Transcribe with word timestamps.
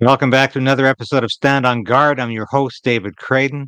Welcome 0.00 0.30
back 0.30 0.52
to 0.52 0.60
another 0.60 0.86
episode 0.86 1.24
of 1.24 1.32
Stand 1.32 1.66
on 1.66 1.82
Guard. 1.82 2.20
I'm 2.20 2.30
your 2.30 2.46
host, 2.46 2.84
David 2.84 3.16
Krayden. 3.16 3.64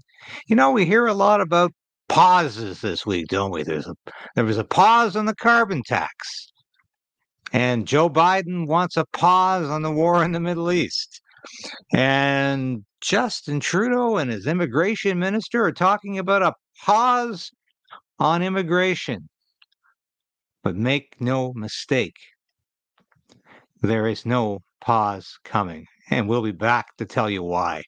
You 0.46 0.54
know, 0.54 0.70
we 0.70 0.86
hear 0.86 1.08
a 1.08 1.12
lot 1.12 1.40
about 1.40 1.72
pauses 2.08 2.80
this 2.80 3.04
week, 3.04 3.26
don't 3.26 3.50
we? 3.50 3.64
There's 3.64 3.88
a 3.88 3.96
there 4.36 4.44
was 4.44 4.56
a 4.56 4.62
pause 4.62 5.16
on 5.16 5.26
the 5.26 5.34
carbon 5.34 5.82
tax. 5.84 6.52
And 7.52 7.84
Joe 7.84 8.08
Biden 8.08 8.68
wants 8.68 8.96
a 8.96 9.06
pause 9.12 9.68
on 9.68 9.82
the 9.82 9.90
war 9.90 10.22
in 10.22 10.30
the 10.30 10.38
Middle 10.38 10.70
East. 10.70 11.20
And 11.92 12.84
Justin 13.00 13.58
Trudeau 13.58 14.16
and 14.18 14.30
his 14.30 14.46
immigration 14.46 15.18
minister 15.18 15.64
are 15.64 15.72
talking 15.72 16.16
about 16.16 16.42
a 16.42 16.54
pause 16.84 17.50
on 18.20 18.40
immigration. 18.40 19.28
But 20.62 20.76
make 20.76 21.16
no 21.18 21.52
mistake, 21.54 22.18
there 23.82 24.06
is 24.06 24.24
no 24.24 24.60
pause 24.80 25.36
coming 25.42 25.86
and 26.10 26.28
we'll 26.28 26.42
be 26.42 26.52
back 26.52 26.96
to 26.96 27.06
tell 27.06 27.30
you 27.30 27.42
why. 27.42 27.84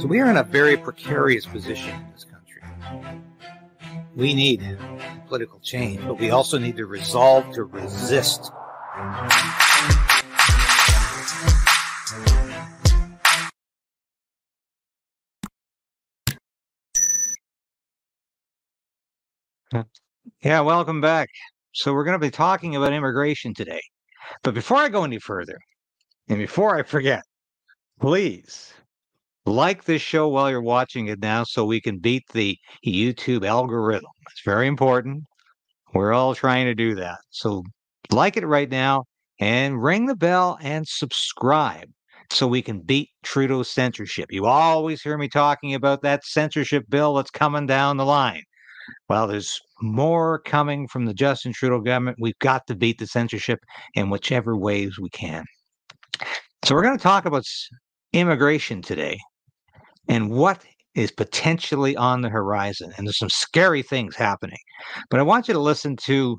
So 0.00 0.06
we 0.08 0.20
are 0.20 0.28
in 0.28 0.36
a 0.36 0.42
very 0.42 0.76
precarious 0.76 1.46
position 1.46 1.90
in 1.90 2.12
this 2.12 2.24
country. 2.24 2.62
We 4.16 4.34
need 4.34 4.78
political 5.28 5.60
change, 5.60 6.00
but 6.02 6.18
we 6.18 6.30
also 6.30 6.58
need 6.58 6.76
to 6.76 6.86
resolve 6.86 7.52
to 7.54 7.64
resist. 7.64 8.50
Yeah, 20.42 20.60
welcome 20.60 21.00
back. 21.00 21.30
So, 21.72 21.92
we're 21.92 22.04
going 22.04 22.20
to 22.20 22.24
be 22.24 22.30
talking 22.30 22.76
about 22.76 22.92
immigration 22.92 23.54
today. 23.54 23.80
But 24.42 24.54
before 24.54 24.78
I 24.78 24.88
go 24.88 25.04
any 25.04 25.18
further, 25.18 25.58
and 26.28 26.38
before 26.38 26.76
I 26.76 26.82
forget, 26.82 27.22
please 28.00 28.74
like 29.46 29.84
this 29.84 30.00
show 30.02 30.28
while 30.28 30.50
you're 30.50 30.62
watching 30.62 31.08
it 31.08 31.20
now 31.20 31.44
so 31.44 31.64
we 31.64 31.80
can 31.80 31.98
beat 31.98 32.24
the 32.32 32.56
YouTube 32.86 33.46
algorithm. 33.46 34.10
It's 34.30 34.42
very 34.44 34.66
important. 34.66 35.24
We're 35.92 36.12
all 36.12 36.34
trying 36.34 36.66
to 36.66 36.74
do 36.74 36.94
that. 36.96 37.18
So 37.30 37.62
like 38.10 38.36
it 38.36 38.46
right 38.46 38.70
now 38.70 39.04
and 39.40 39.82
ring 39.82 40.06
the 40.06 40.16
bell 40.16 40.58
and 40.62 40.86
subscribe 40.88 41.88
so 42.30 42.46
we 42.46 42.62
can 42.62 42.80
beat 42.80 43.10
Trudeau's 43.22 43.70
censorship. 43.70 44.32
You 44.32 44.46
always 44.46 45.02
hear 45.02 45.18
me 45.18 45.28
talking 45.28 45.74
about 45.74 46.02
that 46.02 46.24
censorship 46.24 46.84
bill 46.88 47.14
that's 47.14 47.30
coming 47.30 47.66
down 47.66 47.98
the 47.98 48.06
line. 48.06 48.42
Well, 49.08 49.26
there's 49.26 49.60
more 49.82 50.40
coming 50.40 50.88
from 50.88 51.06
the 51.06 51.14
Justin 51.14 51.52
Trudeau 51.52 51.80
government. 51.80 52.18
We've 52.20 52.38
got 52.38 52.66
to 52.66 52.74
beat 52.74 52.98
the 52.98 53.06
censorship 53.06 53.58
in 53.94 54.10
whichever 54.10 54.56
ways 54.56 54.98
we 54.98 55.10
can. 55.10 55.44
So, 56.64 56.74
we're 56.74 56.82
going 56.82 56.96
to 56.96 57.02
talk 57.02 57.26
about 57.26 57.44
immigration 58.12 58.80
today 58.82 59.18
and 60.08 60.30
what 60.30 60.64
is 60.94 61.10
potentially 61.10 61.96
on 61.96 62.20
the 62.20 62.28
horizon. 62.28 62.92
And 62.96 63.06
there's 63.06 63.18
some 63.18 63.30
scary 63.30 63.82
things 63.82 64.16
happening. 64.16 64.58
But 65.10 65.20
I 65.20 65.24
want 65.24 65.48
you 65.48 65.54
to 65.54 65.60
listen 65.60 65.96
to 66.04 66.36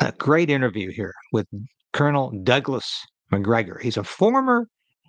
a 0.00 0.12
great 0.12 0.50
interview 0.50 0.90
here 0.90 1.14
with 1.32 1.46
Colonel 1.92 2.32
Douglas 2.42 3.04
Macgregor. 3.30 3.78
He's 3.80 3.96
a 3.96 4.04
former 4.04 4.66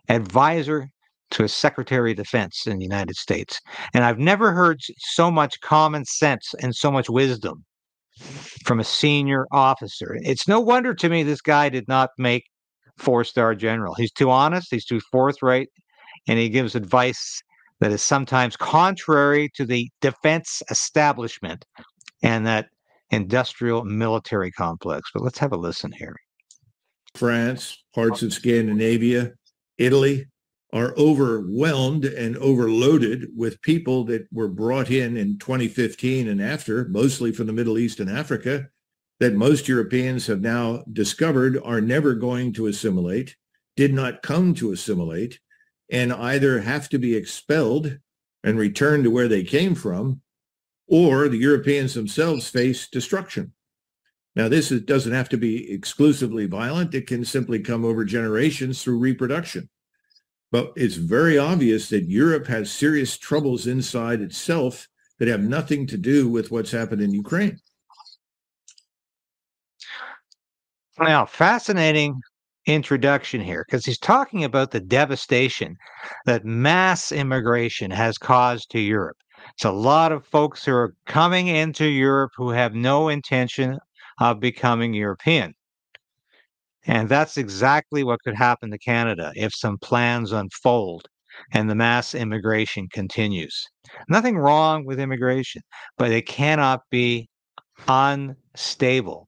advisor 0.10 0.88
to 1.34 1.44
a 1.44 1.50
Secretary 1.50 2.12
of 2.12 2.18
Defense 2.18 2.68
in 2.68 2.78
the 2.78 2.84
United 2.84 3.16
States. 3.16 3.60
And 3.94 4.04
I've 4.04 4.20
never 4.20 4.52
heard 4.52 4.80
so 4.98 5.30
much 5.30 5.60
common 5.62 6.06
sense 6.06 6.54
and 6.62 6.76
so 6.76 6.92
much 6.92 7.10
wisdom 7.10 7.66
from 8.64 8.80
a 8.80 8.84
senior 8.84 9.48
officer. 9.52 10.16
It's 10.22 10.48
no 10.48 10.60
wonder 10.60 10.94
to 10.94 11.10
me 11.10 11.24
this 11.24 11.42
guy 11.42 11.70
did 11.70 11.88
not 11.88 12.12
make 12.18 12.44
four 12.98 13.24
star 13.24 13.56
general. 13.56 13.96
He's 13.96 14.12
too 14.12 14.30
honest, 14.30 14.68
he's 14.70 14.86
too 14.86 15.02
forthright, 15.12 15.70
and 16.28 16.38
he 16.38 16.50
gives 16.50 16.76
advice 16.76 17.42
that 17.80 17.92
is 17.92 18.04
sometimes 18.04 18.56
contrary 18.56 19.50
to 19.56 19.66
the 19.66 19.90
defense 20.02 20.62
establishment 20.70 21.66
and 22.22 22.46
that 22.46 22.68
industrial 23.10 23.84
military 23.84 24.52
complex. 24.52 25.10
But 25.14 25.24
let's 25.24 25.40
have 25.40 25.52
a 25.52 25.58
listen 25.58 25.92
here. 25.92 26.16
France, 27.16 27.84
parts 27.94 28.22
of 28.22 28.34
Scandinavia, 28.34 29.32
Italy, 29.78 30.26
are 30.74 30.98
overwhelmed 30.98 32.04
and 32.04 32.36
overloaded 32.38 33.28
with 33.36 33.62
people 33.62 34.04
that 34.06 34.28
were 34.34 34.48
brought 34.48 34.90
in 34.90 35.16
in 35.16 35.38
2015 35.38 36.28
and 36.28 36.42
after, 36.42 36.86
mostly 36.86 37.32
from 37.32 37.46
the 37.46 37.54
Middle 37.54 37.78
East 37.78 38.00
and 38.00 38.10
Africa, 38.10 38.68
that 39.20 39.36
most 39.36 39.68
Europeans 39.68 40.26
have 40.26 40.42
now 40.42 40.84
discovered 40.92 41.60
are 41.64 41.80
never 41.80 42.16
going 42.16 42.52
to 42.52 42.66
assimilate, 42.66 43.36
did 43.76 43.94
not 43.94 44.24
come 44.24 44.56
to 44.56 44.72
assimilate, 44.72 45.40
and 45.92 46.12
either 46.12 46.62
have 46.62 46.90
to 46.90 46.98
be 46.98 47.16
expelled 47.16 48.00
and 48.44 48.58
returned 48.58 49.04
to 49.04 49.12
where 49.12 49.28
they 49.28 49.44
came 49.44 49.76
from, 49.76 50.22
or 50.88 51.30
the 51.30 51.38
Europeans 51.38 51.94
themselves 51.94 52.50
face 52.50 52.90
destruction. 52.90 53.54
Now, 54.36 54.48
this 54.50 54.72
is, 54.72 54.82
doesn't 54.82 55.14
have 55.14 55.30
to 55.30 55.38
be 55.38 55.72
exclusively 55.72 56.48
violent. 56.48 56.96
It 56.96 57.06
can 57.06 57.24
simply 57.24 57.60
come 57.60 57.86
over 57.86 58.04
generations 58.04 58.82
through 58.82 58.98
reproduction. 58.98 59.70
But 60.54 60.72
it's 60.76 60.98
very 60.98 61.36
obvious 61.36 61.90
that 61.90 62.04
Europe 62.04 62.46
has 62.46 62.72
serious 62.72 63.18
troubles 63.18 63.66
inside 63.66 64.22
itself 64.22 64.88
that 65.18 65.28
have 65.28 65.42
nothing 65.42 65.88
to 65.88 65.98
do 65.98 66.30
with 66.30 66.52
what's 66.52 66.70
happened 66.70 67.02
in 67.02 67.12
Ukraine. 67.12 67.58
Now, 71.00 71.26
fascinating 71.26 72.22
introduction 72.68 73.42
here 73.42 73.66
because 73.68 73.84
he's 73.84 73.98
talking 73.98 74.44
about 74.44 74.70
the 74.70 74.80
devastation 74.80 75.76
that 76.28 76.46
mass 76.46 77.12
immigration 77.12 77.90
has 77.90 78.20
caused 78.20 78.70
to 78.70 78.80
Europe. 78.80 79.18
It's 79.56 79.66
a 79.66 79.72
lot 79.72 80.12
of 80.12 80.24
folks 80.24 80.64
who 80.64 80.74
are 80.74 80.94
coming 81.08 81.48
into 81.48 81.86
Europe 81.86 82.32
who 82.38 82.52
have 82.52 82.76
no 82.76 83.10
intention 83.10 83.80
of 84.20 84.40
becoming 84.40 84.94
European. 84.94 85.56
And 86.86 87.08
that's 87.10 87.38
exactly 87.38 88.04
what 88.04 88.22
could 88.24 88.36
happen 88.36 88.72
to 88.72 88.78
Canada 88.78 89.32
if 89.36 89.54
some 89.54 89.78
plans 89.78 90.32
unfold 90.32 91.08
and 91.52 91.70
the 91.70 91.76
mass 91.76 92.14
immigration 92.14 92.88
continues. 92.92 93.64
Nothing 94.10 94.38
wrong 94.38 94.86
with 94.86 95.00
immigration, 95.00 95.62
but 95.98 96.12
it 96.12 96.28
cannot 96.28 96.82
be 96.92 97.30
unstable 97.88 99.28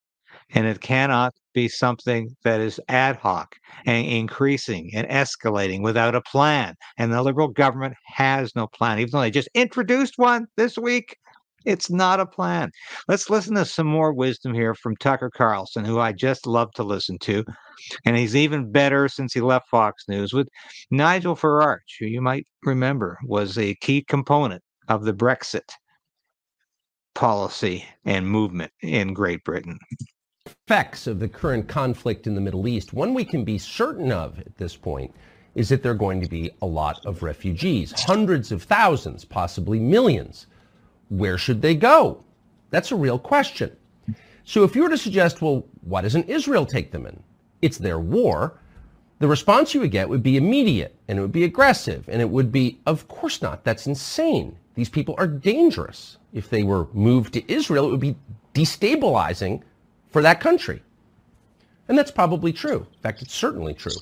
and 0.53 0.65
it 0.67 0.81
cannot 0.81 1.33
be 1.53 1.67
something 1.67 2.29
that 2.43 2.61
is 2.61 2.79
ad 2.89 3.15
hoc 3.17 3.55
and 3.85 4.05
increasing 4.05 4.91
and 4.93 5.07
escalating 5.07 5.81
without 5.81 6.15
a 6.15 6.21
plan. 6.21 6.75
And 6.97 7.11
the 7.11 7.23
Liberal 7.23 7.47
government 7.47 7.95
has 8.05 8.55
no 8.55 8.67
plan, 8.67 8.99
even 8.99 9.11
though 9.11 9.21
they 9.21 9.31
just 9.31 9.49
introduced 9.53 10.13
one 10.17 10.45
this 10.55 10.77
week. 10.77 11.17
It's 11.65 11.89
not 11.89 12.19
a 12.19 12.25
plan. 12.25 12.71
Let's 13.07 13.29
listen 13.29 13.55
to 13.55 13.65
some 13.65 13.87
more 13.87 14.13
wisdom 14.13 14.53
here 14.53 14.75
from 14.75 14.95
Tucker 14.97 15.31
Carlson, 15.35 15.83
who 15.83 15.99
I 15.99 16.11
just 16.11 16.45
love 16.45 16.71
to 16.73 16.83
listen 16.83 17.17
to. 17.19 17.43
And 18.05 18.15
he's 18.15 18.35
even 18.35 18.71
better 18.71 19.07
since 19.07 19.33
he 19.33 19.41
left 19.41 19.69
Fox 19.69 20.03
News 20.07 20.33
with 20.33 20.47
Nigel 20.91 21.35
Farage, 21.35 21.79
who 21.99 22.05
you 22.05 22.21
might 22.21 22.45
remember 22.63 23.17
was 23.25 23.57
a 23.57 23.75
key 23.75 24.03
component 24.03 24.61
of 24.87 25.03
the 25.03 25.13
Brexit 25.13 25.69
policy 27.15 27.85
and 28.05 28.27
movement 28.27 28.71
in 28.81 29.13
Great 29.13 29.43
Britain. 29.43 29.79
Effects 30.45 31.07
of 31.07 31.19
the 31.19 31.27
current 31.27 31.67
conflict 31.67 32.27
in 32.27 32.35
the 32.35 32.41
Middle 32.41 32.67
East, 32.67 32.93
one 32.93 33.13
we 33.13 33.25
can 33.25 33.43
be 33.43 33.57
certain 33.57 34.11
of 34.11 34.37
at 34.39 34.55
this 34.57 34.75
point 34.75 35.13
is 35.55 35.69
that 35.69 35.81
there 35.81 35.93
are 35.93 35.95
going 35.95 36.21
to 36.21 36.29
be 36.29 36.51
a 36.61 36.65
lot 36.65 37.03
of 37.05 37.23
refugees, 37.23 37.93
hundreds 38.03 38.51
of 38.51 38.61
thousands, 38.61 39.23
possibly 39.23 39.79
millions 39.79 40.47
where 41.09 41.37
should 41.37 41.61
they 41.61 41.75
go? 41.75 42.23
That's 42.69 42.91
a 42.91 42.95
real 42.95 43.19
question. 43.19 43.75
So 44.43 44.63
if 44.63 44.75
you 44.75 44.83
were 44.83 44.89
to 44.89 44.97
suggest, 44.97 45.41
well, 45.41 45.65
why 45.81 46.01
doesn't 46.01 46.29
Israel 46.29 46.65
take 46.65 46.91
them 46.91 47.05
in? 47.05 47.21
It's 47.61 47.77
their 47.77 47.99
war. 47.99 48.59
The 49.19 49.27
response 49.27 49.73
you 49.73 49.81
would 49.81 49.91
get 49.91 50.09
would 50.09 50.23
be 50.23 50.37
immediate 50.37 50.95
and 51.07 51.17
it 51.17 51.21
would 51.21 51.31
be 51.31 51.45
aggressive 51.45 52.07
and 52.09 52.21
it 52.21 52.29
would 52.29 52.51
be, 52.51 52.79
of 52.85 53.07
course 53.07 53.41
not. 53.41 53.63
That's 53.63 53.87
insane. 53.87 54.57
These 54.75 54.89
people 54.89 55.15
are 55.17 55.27
dangerous. 55.27 56.17
If 56.33 56.49
they 56.49 56.63
were 56.63 56.87
moved 56.93 57.33
to 57.33 57.51
Israel, 57.51 57.87
it 57.87 57.91
would 57.91 57.99
be 57.99 58.17
destabilizing 58.53 59.61
for 60.09 60.21
that 60.21 60.41
country. 60.41 60.81
And 61.87 61.97
that's 61.97 62.11
probably 62.11 62.51
true. 62.51 62.79
In 62.79 62.99
fact, 63.01 63.21
it's 63.21 63.33
certainly 63.33 63.73
true. 63.73 63.95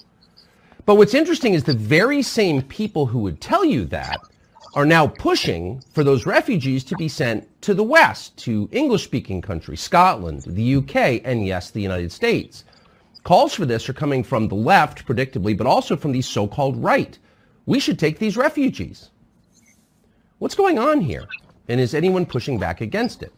But 0.86 0.96
what's 0.96 1.14
interesting 1.14 1.54
is 1.54 1.64
the 1.64 1.74
very 1.74 2.22
same 2.22 2.62
people 2.64 3.06
who 3.06 3.20
would 3.20 3.40
tell 3.40 3.64
you 3.64 3.86
that 3.86 4.20
are 4.76 4.86
now 4.86 5.06
pushing 5.08 5.84
for 5.94 6.04
those 6.04 6.26
refugees 6.26 6.84
to 6.84 6.96
be 6.96 7.08
sent 7.08 7.48
to 7.62 7.74
the 7.74 7.84
West, 7.84 8.36
to 8.38 8.68
English-speaking 8.72 9.42
countries, 9.42 9.82
Scotland, 9.82 10.44
the 10.48 10.76
UK, 10.76 11.22
and 11.24 11.46
yes, 11.46 11.70
the 11.70 11.82
United 11.82 12.12
States. 12.12 12.64
Calls 13.24 13.54
for 13.54 13.66
this 13.66 13.88
are 13.88 13.94
coming 13.94 14.24
from 14.24 14.48
the 14.48 14.56
left, 14.56 15.06
predictably, 15.06 15.56
but 15.56 15.68
also 15.68 15.96
from 15.96 16.12
the 16.12 16.22
so-called 16.22 16.82
right. 16.84 17.18
We 17.66 17.80
should 17.80 18.00
take 18.00 18.20
these 18.20 18.36
refugees. 18.36 19.12
What's 20.40 20.56
going 20.56 20.80
on 20.80 21.02
here? 21.02 21.26
And 21.70 21.80
is 21.80 21.94
anyone 21.94 22.26
pushing 22.26 22.60
back 22.60 22.82
against 22.82 23.24
it? 23.24 23.32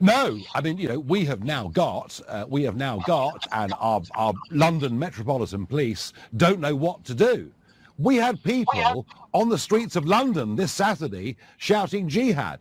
No, 0.00 0.36
I 0.52 0.60
mean, 0.60 0.78
you 0.78 0.88
know, 0.88 0.98
we 0.98 1.24
have 1.26 1.44
now 1.44 1.68
got, 1.68 2.20
uh, 2.26 2.44
we 2.48 2.64
have 2.64 2.76
now 2.76 2.98
got, 3.06 3.46
and 3.52 3.72
our, 3.78 4.02
our 4.16 4.34
London 4.50 4.98
Metropolitan 4.98 5.64
Police 5.64 6.12
don't 6.36 6.58
know 6.58 6.74
what 6.74 7.04
to 7.04 7.14
do. 7.14 7.52
We 7.98 8.16
had 8.16 8.42
people 8.42 9.06
on 9.32 9.48
the 9.48 9.58
streets 9.58 9.96
of 9.96 10.06
London 10.06 10.56
this 10.56 10.72
Saturday 10.72 11.36
shouting 11.58 12.08
jihad. 12.08 12.60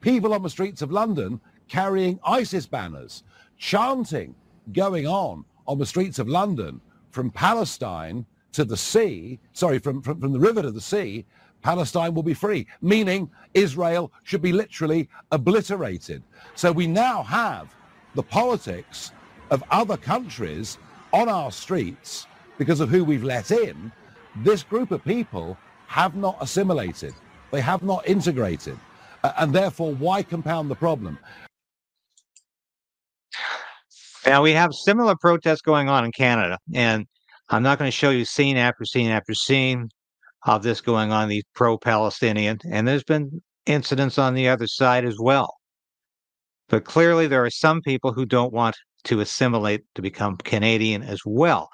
People 0.00 0.34
on 0.34 0.42
the 0.42 0.50
streets 0.50 0.82
of 0.82 0.90
London 0.90 1.40
carrying 1.68 2.18
ISIS 2.24 2.66
banners, 2.66 3.22
chanting, 3.56 4.34
going 4.72 5.06
on 5.06 5.44
on 5.66 5.78
the 5.78 5.86
streets 5.86 6.18
of 6.18 6.28
London 6.28 6.80
from 7.10 7.30
Palestine 7.30 8.26
to 8.52 8.64
the 8.64 8.76
sea, 8.76 9.38
sorry, 9.52 9.78
from, 9.78 10.02
from, 10.02 10.20
from 10.20 10.32
the 10.32 10.38
river 10.38 10.62
to 10.62 10.70
the 10.70 10.80
sea, 10.80 11.24
Palestine 11.62 12.12
will 12.12 12.22
be 12.22 12.34
free, 12.34 12.66
meaning 12.80 13.30
Israel 13.54 14.12
should 14.24 14.42
be 14.42 14.52
literally 14.52 15.08
obliterated. 15.30 16.22
So 16.54 16.72
we 16.72 16.86
now 16.86 17.22
have 17.22 17.74
the 18.14 18.22
politics 18.22 19.12
of 19.50 19.62
other 19.70 19.96
countries 19.96 20.78
on 21.12 21.28
our 21.28 21.52
streets 21.52 22.26
because 22.58 22.80
of 22.80 22.88
who 22.88 23.04
we've 23.04 23.24
let 23.24 23.50
in. 23.50 23.92
This 24.36 24.62
group 24.62 24.90
of 24.90 25.04
people 25.04 25.56
have 25.86 26.16
not 26.16 26.36
assimilated. 26.40 27.14
They 27.50 27.60
have 27.60 27.82
not 27.82 28.06
integrated. 28.08 28.78
Uh, 29.22 29.32
and 29.38 29.52
therefore, 29.52 29.94
why 29.94 30.22
compound 30.22 30.70
the 30.70 30.74
problem? 30.74 31.18
Now, 34.26 34.42
we 34.42 34.52
have 34.52 34.72
similar 34.72 35.16
protests 35.20 35.60
going 35.60 35.88
on 35.88 36.04
in 36.04 36.12
Canada. 36.12 36.58
And 36.74 37.06
I'm 37.50 37.62
not 37.62 37.78
going 37.78 37.90
to 37.90 37.96
show 37.96 38.10
you 38.10 38.24
scene 38.24 38.56
after 38.56 38.84
scene 38.84 39.10
after 39.10 39.34
scene 39.34 39.88
of 40.46 40.62
this 40.62 40.80
going 40.80 41.12
on, 41.12 41.28
these 41.28 41.44
pro 41.54 41.76
Palestinian. 41.76 42.58
And 42.70 42.88
there's 42.88 43.04
been 43.04 43.42
incidents 43.66 44.18
on 44.18 44.34
the 44.34 44.48
other 44.48 44.66
side 44.66 45.04
as 45.04 45.16
well. 45.20 45.54
But 46.68 46.84
clearly, 46.84 47.26
there 47.26 47.44
are 47.44 47.50
some 47.50 47.82
people 47.82 48.12
who 48.12 48.24
don't 48.24 48.52
want 48.52 48.76
to 49.04 49.20
assimilate 49.20 49.82
to 49.94 50.02
become 50.02 50.36
Canadian 50.38 51.02
as 51.02 51.20
well. 51.26 51.68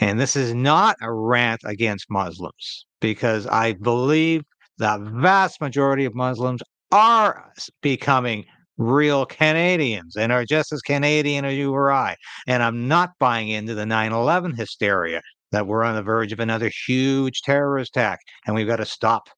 And 0.00 0.20
this 0.20 0.36
is 0.36 0.54
not 0.54 0.96
a 1.00 1.12
rant 1.12 1.60
against 1.64 2.10
Muslims 2.10 2.86
because 3.00 3.46
I 3.46 3.74
believe 3.74 4.42
the 4.78 4.98
vast 5.20 5.60
majority 5.60 6.04
of 6.04 6.14
Muslims 6.14 6.62
are 6.90 7.52
becoming 7.80 8.44
real 8.76 9.24
Canadians 9.26 10.16
and 10.16 10.32
are 10.32 10.44
just 10.44 10.72
as 10.72 10.82
Canadian 10.82 11.44
as 11.44 11.54
you 11.54 11.72
or 11.72 11.92
I. 11.92 12.16
And 12.46 12.62
I'm 12.62 12.88
not 12.88 13.10
buying 13.20 13.48
into 13.48 13.74
the 13.74 13.86
9 13.86 14.12
11 14.12 14.56
hysteria 14.56 15.22
that 15.52 15.66
we're 15.66 15.84
on 15.84 15.94
the 15.94 16.02
verge 16.02 16.32
of 16.32 16.40
another 16.40 16.70
huge 16.86 17.42
terrorist 17.42 17.96
attack 17.96 18.18
and 18.46 18.56
we've 18.56 18.66
got 18.66 18.76
to 18.76 18.86
stop 18.86 19.28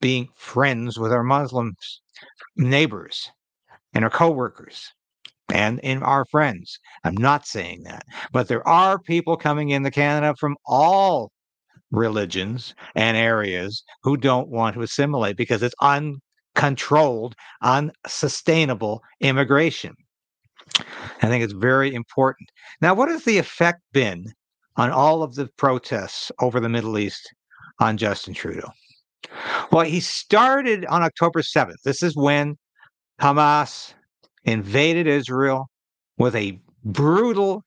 being 0.00 0.28
friends 0.36 0.98
with 0.98 1.10
our 1.12 1.22
Muslims 1.22 2.02
neighbors 2.56 3.30
and 3.94 4.04
our 4.04 4.10
coworkers 4.10 4.92
and 5.52 5.80
in 5.80 6.02
our 6.02 6.24
friends. 6.26 6.78
I'm 7.04 7.16
not 7.16 7.46
saying 7.46 7.82
that, 7.84 8.04
but 8.32 8.48
there 8.48 8.66
are 8.66 8.98
people 8.98 9.36
coming 9.36 9.70
into 9.70 9.90
Canada 9.90 10.34
from 10.38 10.56
all 10.66 11.30
religions 11.90 12.74
and 12.94 13.16
areas 13.16 13.82
who 14.02 14.16
don't 14.16 14.48
want 14.48 14.74
to 14.74 14.82
assimilate 14.82 15.36
because 15.36 15.62
it's 15.62 15.74
uncontrolled, 15.80 17.34
unsustainable 17.62 19.02
immigration. 19.20 19.94
I 21.22 21.28
think 21.28 21.44
it's 21.44 21.52
very 21.52 21.94
important. 21.94 22.50
Now, 22.80 22.94
what 22.94 23.08
has 23.08 23.24
the 23.24 23.38
effect 23.38 23.80
been 23.92 24.32
on 24.76 24.90
all 24.90 25.22
of 25.22 25.34
the 25.34 25.48
protests 25.56 26.32
over 26.40 26.60
the 26.60 26.68
Middle 26.68 26.98
East 26.98 27.32
on 27.80 27.96
Justin 27.96 28.34
Trudeau? 28.34 28.70
Well, 29.70 29.84
he 29.84 30.00
started 30.00 30.84
on 30.86 31.02
October 31.02 31.42
7th. 31.42 31.82
This 31.84 32.02
is 32.02 32.16
when 32.16 32.56
Hamas 33.20 33.94
invaded 34.46 35.06
Israel 35.06 35.66
with 36.18 36.34
a 36.34 36.58
brutal 36.84 37.62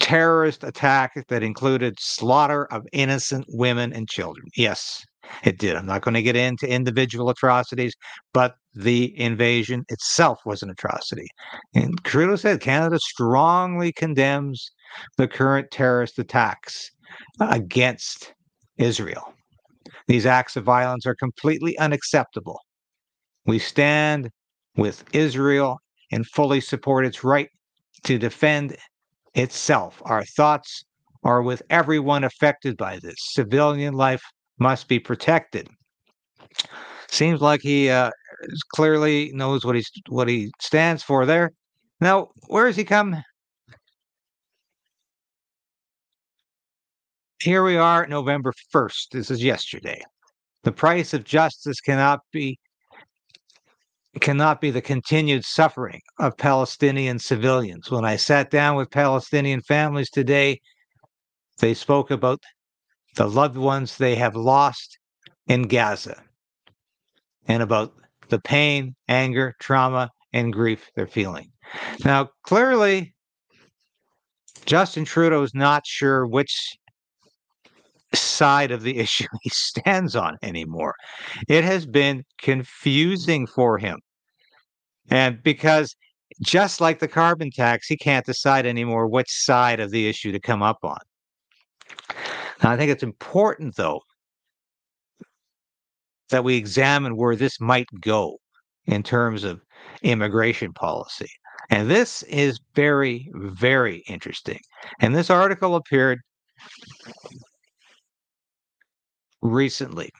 terrorist 0.00 0.64
attack 0.64 1.12
that 1.28 1.42
included 1.42 1.94
slaughter 2.00 2.64
of 2.72 2.82
innocent 2.92 3.44
women 3.48 3.92
and 3.92 4.08
children. 4.08 4.46
Yes, 4.56 5.04
it 5.44 5.58
did. 5.58 5.76
I'm 5.76 5.86
not 5.86 6.02
going 6.02 6.14
to 6.14 6.22
get 6.22 6.36
into 6.36 6.66
individual 6.66 7.28
atrocities, 7.28 7.94
but 8.32 8.54
the 8.74 9.18
invasion 9.20 9.84
itself 9.88 10.38
was 10.46 10.62
an 10.62 10.70
atrocity. 10.70 11.26
And 11.74 12.02
Trudeau 12.04 12.36
said 12.36 12.60
Canada 12.60 12.98
strongly 12.98 13.92
condemns 13.92 14.70
the 15.18 15.28
current 15.28 15.70
terrorist 15.70 16.18
attacks 16.18 16.90
against 17.40 18.32
Israel. 18.78 19.34
These 20.08 20.26
acts 20.26 20.56
of 20.56 20.64
violence 20.64 21.06
are 21.06 21.14
completely 21.14 21.76
unacceptable. 21.78 22.58
We 23.44 23.58
stand 23.58 24.30
with 24.76 25.04
Israel 25.12 25.78
and 26.12 26.26
fully 26.26 26.60
support 26.60 27.04
its 27.04 27.24
right 27.24 27.48
to 28.04 28.18
defend 28.18 28.76
itself. 29.34 30.00
Our 30.04 30.24
thoughts 30.24 30.84
are 31.24 31.42
with 31.42 31.62
everyone 31.70 32.24
affected 32.24 32.76
by 32.76 32.98
this. 32.98 33.16
Civilian 33.18 33.94
life 33.94 34.22
must 34.58 34.88
be 34.88 34.98
protected. 34.98 35.68
Seems 37.08 37.40
like 37.40 37.60
he 37.62 37.90
uh, 37.90 38.10
clearly 38.74 39.32
knows 39.34 39.64
what 39.64 39.74
he's 39.74 39.90
what 40.08 40.28
he 40.28 40.50
stands 40.60 41.02
for 41.02 41.26
there. 41.26 41.52
Now, 42.00 42.28
where 42.48 42.66
has 42.66 42.76
he 42.76 42.84
come? 42.84 43.22
Here 47.40 47.64
we 47.64 47.76
are, 47.76 48.06
November 48.06 48.52
1st. 48.72 49.08
This 49.10 49.30
is 49.30 49.42
yesterday. 49.42 50.00
The 50.62 50.72
price 50.72 51.12
of 51.12 51.24
justice 51.24 51.80
cannot 51.80 52.20
be 52.32 52.58
cannot 54.20 54.60
be 54.60 54.70
the 54.70 54.82
continued 54.82 55.44
suffering 55.44 56.00
of 56.18 56.36
Palestinian 56.36 57.18
civilians. 57.18 57.90
When 57.90 58.04
I 58.04 58.16
sat 58.16 58.50
down 58.50 58.76
with 58.76 58.90
Palestinian 58.90 59.62
families 59.62 60.10
today, 60.10 60.60
they 61.58 61.74
spoke 61.74 62.10
about 62.10 62.42
the 63.16 63.28
loved 63.28 63.56
ones 63.56 63.96
they 63.96 64.14
have 64.16 64.36
lost 64.36 64.98
in 65.46 65.62
Gaza 65.62 66.22
and 67.48 67.62
about 67.62 67.94
the 68.28 68.40
pain, 68.40 68.94
anger, 69.08 69.54
trauma, 69.60 70.10
and 70.32 70.52
grief 70.52 70.88
they're 70.94 71.06
feeling. 71.06 71.50
Now, 72.04 72.30
clearly, 72.42 73.14
Justin 74.64 75.04
Trudeau 75.04 75.42
is 75.42 75.54
not 75.54 75.86
sure 75.86 76.26
which 76.26 76.76
side 78.14 78.70
of 78.70 78.82
the 78.82 78.98
issue 79.04 79.26
he 79.42 79.50
stands 79.50 80.16
on 80.16 80.36
anymore. 80.42 80.94
It 81.48 81.64
has 81.64 81.86
been 81.86 82.24
confusing 82.38 83.46
for 83.46 83.78
him. 83.78 83.98
And 85.10 85.42
because 85.42 85.94
just 86.40 86.80
like 86.80 86.98
the 86.98 87.08
carbon 87.08 87.50
tax, 87.50 87.86
he 87.86 87.96
can't 87.96 88.24
decide 88.24 88.66
anymore 88.66 89.06
which 89.06 89.30
side 89.30 89.80
of 89.80 89.90
the 89.90 90.08
issue 90.08 90.32
to 90.32 90.40
come 90.40 90.62
up 90.62 90.78
on. 90.82 90.98
Now, 92.62 92.70
I 92.70 92.76
think 92.76 92.90
it's 92.90 93.02
important, 93.02 93.76
though, 93.76 94.00
that 96.30 96.44
we 96.44 96.56
examine 96.56 97.16
where 97.16 97.36
this 97.36 97.60
might 97.60 97.88
go 98.00 98.38
in 98.86 99.02
terms 99.02 99.44
of 99.44 99.60
immigration 100.02 100.72
policy. 100.72 101.30
And 101.70 101.90
this 101.90 102.22
is 102.24 102.60
very, 102.74 103.30
very 103.34 104.02
interesting. 104.08 104.60
And 105.00 105.14
this 105.14 105.30
article 105.30 105.76
appeared 105.76 106.20
recently 109.42 110.10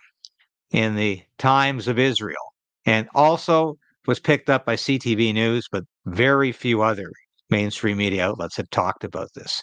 in 0.70 0.96
the 0.96 1.22
Times 1.38 1.88
of 1.88 1.98
Israel 1.98 2.52
and 2.84 3.08
also 3.14 3.76
was 4.06 4.20
picked 4.20 4.50
up 4.50 4.66
by 4.66 4.74
CTV 4.74 5.32
News, 5.32 5.68
but 5.70 5.84
very 6.06 6.52
few 6.52 6.82
other 6.82 7.10
mainstream 7.50 7.98
media 7.98 8.26
outlets 8.26 8.56
have 8.56 8.70
talked 8.70 9.04
about 9.04 9.28
this. 9.34 9.62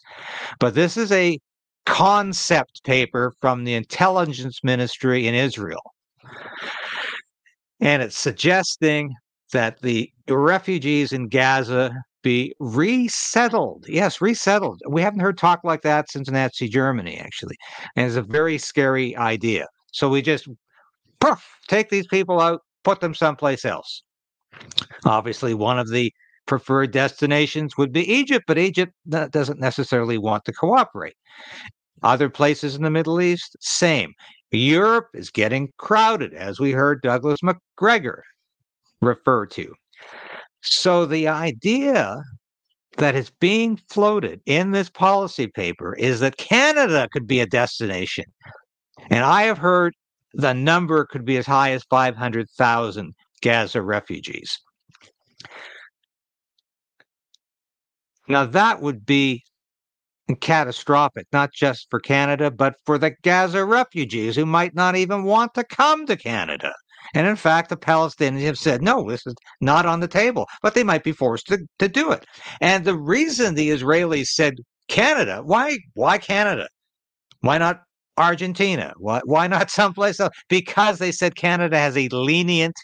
But 0.60 0.76
this 0.76 0.96
is 0.96 1.12
a 1.12 1.38
concept 1.86 2.84
paper 2.84 3.34
from 3.42 3.64
the 3.64 3.74
intelligence 3.74 4.60
ministry 4.64 5.28
in 5.28 5.34
Israel. 5.34 5.82
And 7.82 8.02
it's 8.02 8.18
suggesting 8.18 9.14
that 9.52 9.82
the 9.82 10.12
refugees 10.30 11.12
in 11.12 11.28
Gaza 11.28 11.92
be 12.22 12.54
resettled. 12.60 13.86
Yes, 13.88 14.22
resettled. 14.22 14.82
We 14.88 15.02
haven't 15.02 15.22
heard 15.22 15.38
talk 15.38 15.62
like 15.64 15.82
that 15.82 16.10
since 16.10 16.30
Nazi 16.30 16.68
Germany, 16.68 17.18
actually. 17.18 17.56
And 17.96 18.08
it's 18.08 18.16
a 18.16 18.22
very 18.22 18.58
scary 18.58 19.16
idea. 19.16 19.68
So 19.92 20.10
we 20.10 20.22
just 20.22 20.48
poof, 21.20 21.46
take 21.68 21.90
these 21.90 22.08
people 22.08 22.40
out, 22.40 22.62
put 22.84 23.02
them 23.02 23.14
someplace 23.14 23.66
else. 23.66 24.04
Obviously, 25.06 25.54
one 25.54 25.80
of 25.80 25.90
the 25.90 26.12
preferred 26.46 26.92
destinations 26.92 27.78
would 27.78 27.92
be 27.92 28.12
Egypt, 28.12 28.46
but 28.48 28.58
Egypt 28.58 28.94
doesn't 29.08 29.60
necessarily 29.60 30.18
want 30.18 30.46
to 30.46 30.54
cooperate. 30.54 31.16
Other 32.02 32.30
places 32.30 32.76
in 32.76 32.84
the 32.84 32.90
Middle 32.90 33.22
East, 33.22 33.56
same. 33.60 34.14
Europe 34.52 35.10
is 35.14 35.30
getting 35.30 35.72
crowded, 35.78 36.34
as 36.34 36.60
we 36.60 36.72
heard 36.72 37.02
Douglas 37.02 37.44
Macgregor 37.44 38.24
refer 39.02 39.46
to. 39.46 39.74
So 40.62 41.06
the 41.06 41.28
idea 41.28 42.22
that 42.98 43.16
is 43.16 43.32
being 43.40 43.78
floated 43.90 44.42
in 44.46 44.72
this 44.72 44.90
policy 44.90 45.48
paper 45.48 45.96
is 45.96 46.20
that 46.20 46.38
Canada 46.38 47.08
could 47.12 47.28
be 47.28 47.40
a 47.40 47.46
destination. 47.46 48.26
And 49.10 49.24
I 49.24 49.44
have 49.44 49.58
heard 49.58 49.94
the 50.34 50.54
number 50.54 51.06
could 51.06 51.26
be 51.26 51.38
as 51.38 51.46
high 51.46 51.72
as 51.72 51.84
500,000 51.90 53.14
Gaza 53.42 53.82
refugees. 53.82 54.60
Now, 58.28 58.46
that 58.46 58.82
would 58.82 59.06
be 59.06 59.44
catastrophic, 60.36 61.26
not 61.32 61.52
just 61.54 61.88
for 61.90 62.00
Canada, 62.00 62.52
but 62.52 62.76
for 62.86 62.98
the 62.98 63.16
Gaza 63.24 63.66
refugees 63.66 64.36
who 64.36 64.46
might 64.46 64.76
not 64.76 64.96
even 64.96 65.24
want 65.24 65.54
to 65.56 65.64
come 65.64 66.06
to 66.06 66.16
Canada. 66.16 66.74
And 67.14 67.28
in 67.28 67.36
fact, 67.36 67.70
the 67.70 67.78
Palestinians 67.78 68.42
have 68.42 68.58
said, 68.58 68.82
no, 68.82 69.10
this 69.10 69.26
is 69.26 69.36
not 69.62 69.86
on 69.86 70.00
the 70.00 70.08
table, 70.08 70.48
but 70.62 70.74
they 70.74 70.84
might 70.84 71.04
be 71.04 71.12
forced 71.12 71.48
to, 71.48 71.60
to 71.80 71.88
do 71.88 72.12
it. 72.12 72.26
And 72.62 72.86
the 72.86 72.96
reason 72.96 73.56
the 73.56 73.70
Israelis 73.70 74.28
said 74.28 74.56
Canada, 74.88 75.42
why, 75.44 75.78
why 75.94 76.18
Canada? 76.18 76.68
Why 77.42 77.58
not 77.58 77.82
Argentina? 78.18 78.94
Why, 78.98 79.22
why 79.26 79.48
not 79.48 79.70
someplace 79.80 80.20
else? 80.20 80.34
Because 80.50 81.00
they 81.00 81.12
said 81.12 81.36
Canada 81.36 81.78
has 81.78 81.98
a 81.98 82.10
lenient, 82.10 82.76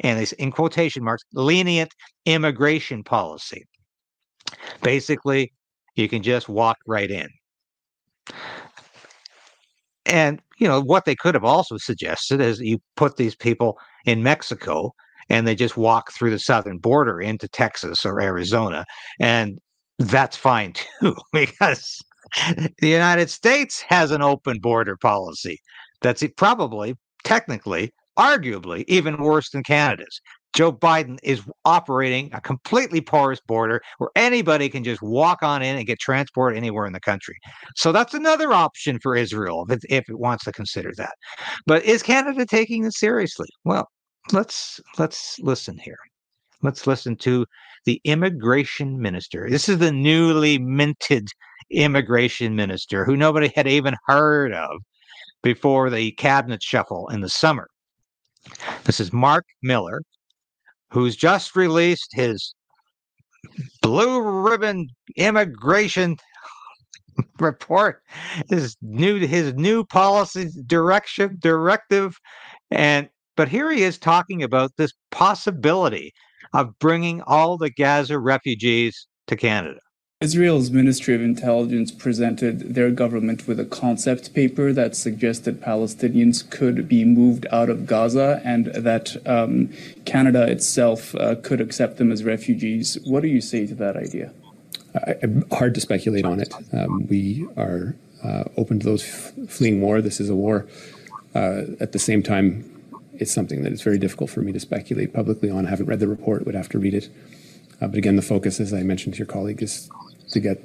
and 0.00 0.18
it's 0.20 0.32
in 0.32 0.50
quotation 0.50 1.04
marks, 1.04 1.24
lenient 1.32 1.92
immigration 2.24 3.04
policy. 3.04 3.64
Basically, 4.82 5.52
you 5.94 6.08
can 6.08 6.22
just 6.22 6.48
walk 6.48 6.76
right 6.86 7.10
in. 7.10 7.28
And, 10.06 10.40
you 10.58 10.68
know, 10.68 10.80
what 10.80 11.04
they 11.04 11.14
could 11.14 11.34
have 11.34 11.44
also 11.44 11.76
suggested 11.76 12.40
is 12.40 12.60
you 12.60 12.78
put 12.96 13.16
these 13.16 13.34
people 13.34 13.78
in 14.04 14.22
Mexico 14.22 14.92
and 15.28 15.46
they 15.46 15.54
just 15.54 15.76
walk 15.76 16.12
through 16.12 16.30
the 16.30 16.38
southern 16.38 16.78
border 16.78 17.20
into 17.20 17.48
Texas 17.48 18.04
or 18.04 18.20
Arizona. 18.20 18.84
And 19.20 19.58
that's 19.98 20.36
fine 20.36 20.74
too, 20.74 21.16
because 21.32 21.98
the 22.78 22.88
United 22.88 23.30
States 23.30 23.82
has 23.82 24.10
an 24.10 24.22
open 24.22 24.58
border 24.60 24.96
policy 24.96 25.58
that's 26.02 26.24
probably, 26.36 26.94
technically, 27.24 27.92
arguably 28.18 28.84
even 28.86 29.22
worse 29.22 29.50
than 29.50 29.62
Canada's. 29.62 30.20
Joe 30.56 30.72
Biden 30.72 31.18
is 31.22 31.42
operating 31.66 32.30
a 32.32 32.40
completely 32.40 33.02
porous 33.02 33.40
border 33.40 33.82
where 33.98 34.08
anybody 34.16 34.70
can 34.70 34.82
just 34.82 35.02
walk 35.02 35.42
on 35.42 35.60
in 35.60 35.76
and 35.76 35.86
get 35.86 35.98
transported 35.98 36.56
anywhere 36.56 36.86
in 36.86 36.94
the 36.94 37.00
country. 37.00 37.36
So 37.76 37.92
that's 37.92 38.14
another 38.14 38.50
option 38.52 38.98
for 38.98 39.14
Israel 39.14 39.66
if 39.68 39.76
it, 39.76 39.84
if 39.90 40.08
it 40.08 40.18
wants 40.18 40.44
to 40.44 40.52
consider 40.52 40.92
that. 40.96 41.12
But 41.66 41.84
is 41.84 42.02
Canada 42.02 42.46
taking 42.46 42.84
this 42.84 42.98
seriously? 42.98 43.48
Well, 43.64 43.86
let's 44.32 44.80
let's 44.96 45.38
listen 45.40 45.76
here. 45.76 45.98
Let's 46.62 46.86
listen 46.86 47.16
to 47.16 47.44
the 47.84 48.00
immigration 48.04 48.98
minister. 48.98 49.48
This 49.50 49.68
is 49.68 49.76
the 49.76 49.92
newly 49.92 50.58
minted 50.58 51.28
immigration 51.70 52.56
minister 52.56 53.04
who 53.04 53.14
nobody 53.14 53.52
had 53.54 53.68
even 53.68 53.94
heard 54.06 54.54
of 54.54 54.80
before 55.42 55.90
the 55.90 56.12
cabinet 56.12 56.62
shuffle 56.62 57.08
in 57.08 57.20
the 57.20 57.28
summer. 57.28 57.68
This 58.84 59.00
is 59.00 59.12
Marc 59.12 59.44
Miller, 59.62 60.00
who's 60.90 61.16
just 61.16 61.56
released 61.56 62.08
his 62.12 62.54
blue 63.82 64.20
ribbon 64.20 64.88
immigration 65.16 66.16
report 67.40 68.02
his 68.50 68.76
new 68.82 69.18
his 69.26 69.54
new 69.54 69.84
policy 69.84 70.50
direction 70.66 71.36
directive 71.40 72.18
and 72.70 73.08
but 73.36 73.48
here 73.48 73.70
he 73.70 73.82
is 73.82 73.98
talking 73.98 74.42
about 74.42 74.72
this 74.76 74.92
possibility 75.10 76.12
of 76.54 76.78
bringing 76.78 77.22
all 77.22 77.58
the 77.58 77.70
Gaza 77.70 78.18
refugees 78.18 79.06
to 79.26 79.36
Canada. 79.36 79.80
Israel's 80.22 80.70
Ministry 80.70 81.14
of 81.14 81.20
Intelligence 81.20 81.92
presented 81.92 82.74
their 82.74 82.90
government 82.90 83.46
with 83.46 83.60
a 83.60 83.66
concept 83.66 84.32
paper 84.32 84.72
that 84.72 84.96
suggested 84.96 85.60
Palestinians 85.60 86.48
could 86.48 86.88
be 86.88 87.04
moved 87.04 87.46
out 87.52 87.68
of 87.68 87.84
Gaza 87.84 88.40
and 88.42 88.64
that 88.68 89.14
um, 89.28 89.70
Canada 90.06 90.50
itself 90.50 91.14
uh, 91.16 91.34
could 91.42 91.60
accept 91.60 91.98
them 91.98 92.10
as 92.10 92.24
refugees. 92.24 92.96
What 93.04 93.20
do 93.20 93.28
you 93.28 93.42
say 93.42 93.66
to 93.66 93.74
that 93.74 93.94
idea? 93.98 94.32
I, 94.94 95.16
hard 95.54 95.74
to 95.74 95.82
speculate 95.82 96.24
on 96.24 96.40
it. 96.40 96.54
Um, 96.72 97.06
we 97.08 97.46
are 97.58 97.94
uh, 98.24 98.44
open 98.56 98.80
to 98.80 98.86
those 98.86 99.04
f- 99.04 99.50
fleeing 99.50 99.82
war. 99.82 100.00
This 100.00 100.18
is 100.18 100.30
a 100.30 100.34
war. 100.34 100.66
Uh, 101.34 101.64
at 101.78 101.92
the 101.92 101.98
same 101.98 102.22
time, 102.22 102.64
it's 103.18 103.34
something 103.34 103.64
that 103.64 103.72
is 103.74 103.82
very 103.82 103.98
difficult 103.98 104.30
for 104.30 104.40
me 104.40 104.52
to 104.52 104.60
speculate 104.60 105.12
publicly 105.12 105.50
on. 105.50 105.66
I 105.66 105.68
haven't 105.68 105.86
read 105.86 106.00
the 106.00 106.08
report, 106.08 106.46
would 106.46 106.54
have 106.54 106.70
to 106.70 106.78
read 106.78 106.94
it. 106.94 107.10
Uh, 107.82 107.88
but 107.88 107.98
again, 107.98 108.16
the 108.16 108.22
focus, 108.22 108.58
as 108.60 108.72
I 108.72 108.82
mentioned 108.82 109.16
to 109.16 109.18
your 109.18 109.26
colleague, 109.26 109.62
is 109.62 109.90
to 110.36 110.40
get 110.40 110.62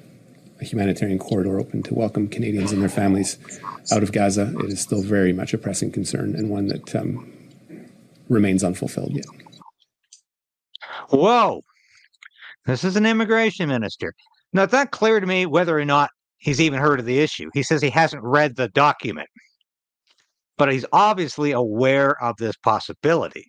a 0.59 0.65
humanitarian 0.65 1.17
corridor 1.17 1.59
open 1.59 1.81
to 1.81 1.93
welcome 1.93 2.27
Canadians 2.27 2.73
and 2.73 2.81
their 2.81 2.89
families 2.89 3.37
out 3.91 4.03
of 4.03 4.11
Gaza. 4.11 4.53
It 4.59 4.65
is 4.65 4.81
still 4.81 5.01
very 5.01 5.31
much 5.31 5.53
a 5.53 5.57
pressing 5.57 5.91
concern 5.91 6.35
and 6.35 6.49
one 6.49 6.67
that 6.67 6.93
um, 6.93 7.31
remains 8.27 8.63
unfulfilled 8.63 9.13
yet. 9.13 9.25
Whoa. 11.09 11.61
This 12.65 12.83
is 12.83 12.97
an 12.97 13.05
immigration 13.05 13.69
minister. 13.69 14.13
Now, 14.53 14.63
it's 14.63 14.73
not 14.73 14.91
clear 14.91 15.19
to 15.21 15.25
me 15.25 15.45
whether 15.45 15.77
or 15.79 15.85
not 15.85 16.09
he's 16.37 16.59
even 16.59 16.79
heard 16.79 16.99
of 16.99 17.05
the 17.05 17.19
issue. 17.19 17.49
He 17.53 17.63
says 17.63 17.81
he 17.81 17.89
hasn't 17.89 18.23
read 18.23 18.57
the 18.57 18.67
document, 18.67 19.29
but 20.57 20.71
he's 20.71 20.85
obviously 20.91 21.53
aware 21.53 22.21
of 22.21 22.35
this 22.37 22.57
possibility 22.57 23.45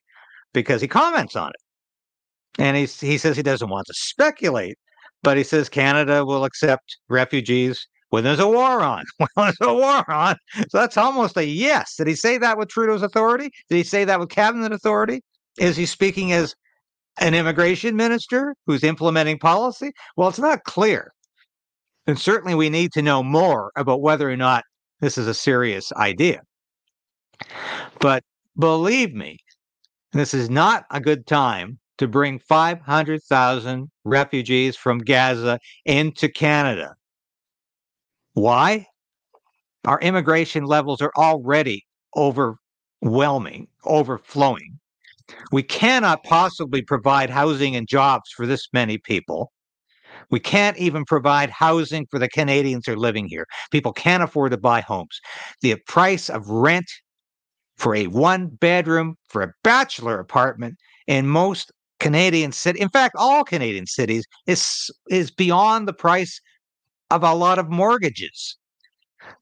because 0.55 0.81
he 0.81 0.88
comments 0.88 1.35
on 1.35 1.50
it. 1.50 2.62
And 2.62 2.76
he, 2.76 2.85
he 2.85 3.19
says 3.19 3.37
he 3.37 3.43
doesn't 3.43 3.69
want 3.71 3.87
to 3.88 3.95
speculate 3.95 4.79
but 5.23 5.37
he 5.37 5.45
says 5.45 5.69
Canada 5.69 6.25
will 6.25 6.45
accept 6.45 6.99
refugees 7.09 7.87
when 8.11 8.25
there's 8.25 8.41
a 8.41 8.49
war 8.49 8.81
on. 8.83 9.05
Well, 9.37 9.47
there's 9.47 9.57
a 9.61 9.75
war 9.75 10.11
on. 10.11 10.37
So 10.55 10.79
that's 10.79 10.97
almost 10.97 11.37
a 11.37 11.47
yes. 11.47 11.97
Did 11.97 12.07
he 12.07 12.14
say 12.14 12.38
that 12.38 12.59
with 12.59 12.69
Trudeau's 12.69 13.02
authority? 13.02 13.50
Did 13.69 13.76
he 13.76 13.85
say 13.85 14.05
that 14.05 14.21
with 14.21 14.29
cabinet 14.29 14.73
authority? 14.73 15.23
Is 15.59 15.76
he 15.76 15.87
speaking 15.87 16.33
as 16.33 16.55
an 17.19 17.35
immigration 17.35 17.97
minister 17.97 18.55
who's 18.67 18.85
implementing 18.85 19.38
policy? 19.38 19.93
Well, 20.17 20.29
it's 20.29 20.38
not 20.38 20.64
clear. 20.64 21.12
And 22.07 22.19
certainly 22.19 22.55
we 22.55 22.69
need 22.69 22.93
to 22.93 23.02
know 23.02 23.23
more 23.23 23.71
about 23.76 24.02
whether 24.02 24.31
or 24.31 24.37
not 24.37 24.64
this 25.00 25.17
is 25.17 25.26
a 25.26 25.35
serious 25.35 25.93
idea. 25.93 26.43
But 28.00 28.25
believe 28.59 29.14
me, 29.14 29.38
this 30.12 30.35
is 30.35 30.50
not 30.50 30.85
a 30.91 31.00
good 31.00 31.26
time 31.26 31.79
to 31.99 32.08
bring 32.08 32.38
500,000 32.38 33.90
refugees 34.04 34.76
from 34.76 34.99
Gaza 34.99 35.58
into 35.84 36.28
Canada. 36.28 36.94
Why? 38.34 38.87
Our 39.84 40.00
immigration 40.00 40.64
levels 40.64 41.00
are 41.00 41.12
already 41.16 41.84
overwhelming, 42.16 43.68
overflowing. 43.84 44.78
We 45.50 45.62
cannot 45.62 46.25
possibly 46.25 46.82
provide 46.82 47.30
housing 47.30 47.76
and 47.76 47.88
jobs 47.88 48.30
for 48.30 48.46
this 48.46 48.68
many 48.72 48.99
people. 48.99 49.52
We 50.30 50.40
can't 50.40 50.76
even 50.78 51.04
provide 51.04 51.50
housing 51.50 52.06
for 52.11 52.18
the 52.18 52.28
Canadians 52.28 52.87
who 52.87 52.92
are 52.92 52.96
living 52.96 53.26
here. 53.28 53.46
People 53.70 53.92
can't 53.92 54.22
afford 54.22 54.52
to 54.52 54.58
buy 54.58 54.80
homes. 54.80 55.20
The 55.61 55.76
price 55.87 56.30
of 56.30 56.49
rent 56.49 56.90
for 57.76 57.94
a 57.94 58.06
one 58.06 58.49
bedroom, 58.49 59.16
for 59.28 59.42
a 59.42 59.52
bachelor 59.64 60.18
apartment 60.18 60.76
in 61.06 61.26
most 61.26 61.72
Canadian 62.02 62.50
city, 62.50 62.80
in 62.80 62.88
fact, 62.88 63.14
all 63.16 63.44
Canadian 63.44 63.87
cities, 63.87 64.26
is 64.47 64.90
is 65.09 65.30
beyond 65.30 65.87
the 65.87 65.92
price 65.92 66.40
of 67.11 67.23
a 67.23 67.32
lot 67.32 67.59
of 67.61 67.71
mortgages. 67.71 68.56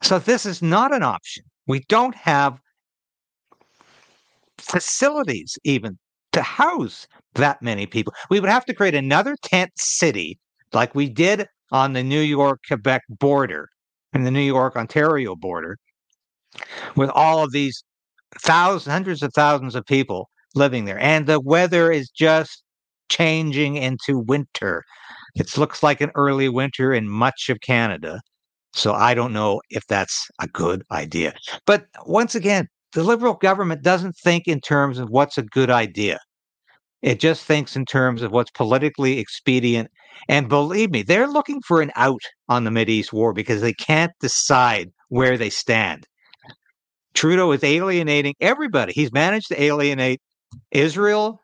So 0.03 0.19
this 0.19 0.45
is 0.45 0.61
not 0.61 0.95
an 0.95 1.03
option. 1.03 1.45
We 1.67 1.81
don't 1.89 2.15
have 2.15 2.59
facilities 4.59 5.59
even 5.65 5.99
to 6.33 6.43
house 6.43 7.07
that 7.35 7.63
many 7.63 7.87
people. 7.87 8.13
We 8.29 8.41
would 8.41 8.51
have 8.51 8.67
to 8.67 8.75
create 8.75 8.95
another 8.95 9.37
tent 9.43 9.71
city 9.77 10.39
like 10.75 10.95
we 10.95 11.09
did 11.09 11.47
on 11.73 11.95
the 11.95 12.03
New 12.03 12.21
York 12.21 12.61
Quebec 12.69 13.03
border 13.09 13.71
and 14.13 14.27
the 14.27 14.31
New 14.31 14.41
York 14.41 14.77
Ontario 14.77 15.35
border 15.35 15.79
with 16.95 17.11
all 17.11 17.43
of 17.43 17.53
these 17.53 17.83
thousands, 18.41 18.93
hundreds 18.93 19.23
of 19.23 19.33
thousands 19.33 19.75
of 19.75 19.87
people 19.87 20.29
living 20.55 20.85
there. 20.85 20.99
And 20.99 21.27
the 21.27 21.41
weather 21.41 21.91
is 21.91 22.09
just 22.11 22.63
changing 23.09 23.77
into 23.77 24.19
winter. 24.19 24.85
It 25.35 25.57
looks 25.57 25.83
like 25.83 26.01
an 26.01 26.11
early 26.15 26.49
winter 26.49 26.93
in 26.93 27.09
much 27.09 27.49
of 27.49 27.61
Canada. 27.61 28.21
So 28.73 28.93
I 28.93 29.15
don't 29.15 29.33
know 29.33 29.61
if 29.71 29.87
that's 29.89 30.29
a 30.41 30.47
good 30.47 30.83
idea. 30.93 31.35
But 31.67 31.87
once 32.07 32.35
again, 32.35 32.69
the 32.93 33.03
Liberal 33.03 33.35
government 33.35 33.83
doesn't 33.83 34.17
think 34.17 34.47
in 34.47 34.61
terms 34.61 34.99
of 34.99 35.11
what's 35.11 35.39
a 35.39 35.43
good 35.43 35.71
idea. 35.71 36.19
It 37.03 37.19
just 37.21 37.45
thinks 37.45 37.77
in 37.77 37.85
terms 37.85 38.23
of 38.23 38.33
what's 38.33 38.51
politically 38.51 39.19
expedient. 39.19 39.89
And 40.29 40.49
believe 40.49 40.91
me, 40.91 41.03
they're 41.03 41.29
looking 41.29 41.61
for 41.67 41.81
an 41.81 41.91
out 41.97 42.21
on 42.49 42.65
the 42.65 42.91
East 42.91 43.13
war 43.13 43.33
because 43.33 43.61
they 43.61 43.73
can't 43.73 44.13
decide 44.21 44.91
where 45.09 45.39
they 45.39 45.51
stand. 45.51 46.07
Trudeau 47.15 47.53
is 47.53 47.65
alienating 47.65 48.35
everybody. 48.41 48.93
He's 48.93 49.13
managed 49.13 49.49
to 49.49 49.61
alienate 49.61 50.21
Israel. 50.71 51.41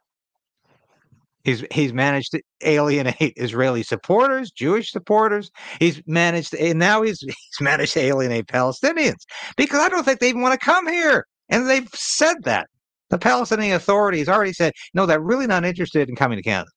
He's 1.44 1.64
he's 1.70 1.92
managed 1.92 2.32
to 2.32 2.42
alienate 2.62 3.34
Israeli 3.36 3.82
supporters, 3.84 4.50
Jewish 4.50 4.90
supporters. 4.90 5.50
He's 5.78 6.02
managed, 6.06 6.50
to, 6.50 6.60
and 6.60 6.78
now 6.78 7.02
he's 7.02 7.20
he's 7.20 7.60
managed 7.60 7.92
to 7.94 8.00
alienate 8.00 8.46
Palestinians 8.46 9.22
because 9.56 9.80
I 9.80 9.88
don't 9.88 10.04
think 10.04 10.20
they 10.20 10.28
even 10.28 10.42
want 10.42 10.58
to 10.58 10.64
come 10.64 10.88
here, 10.88 11.24
and 11.48 11.68
they've 11.68 11.88
said 11.94 12.36
that. 12.44 12.66
The 13.08 13.18
Palestinian 13.18 13.76
Authority 13.76 14.18
has 14.18 14.28
already 14.28 14.52
said 14.52 14.72
no, 14.92 15.06
they're 15.06 15.20
really 15.20 15.46
not 15.46 15.64
interested 15.64 16.08
in 16.08 16.16
coming 16.16 16.38
to 16.38 16.42
Canada. 16.42 16.70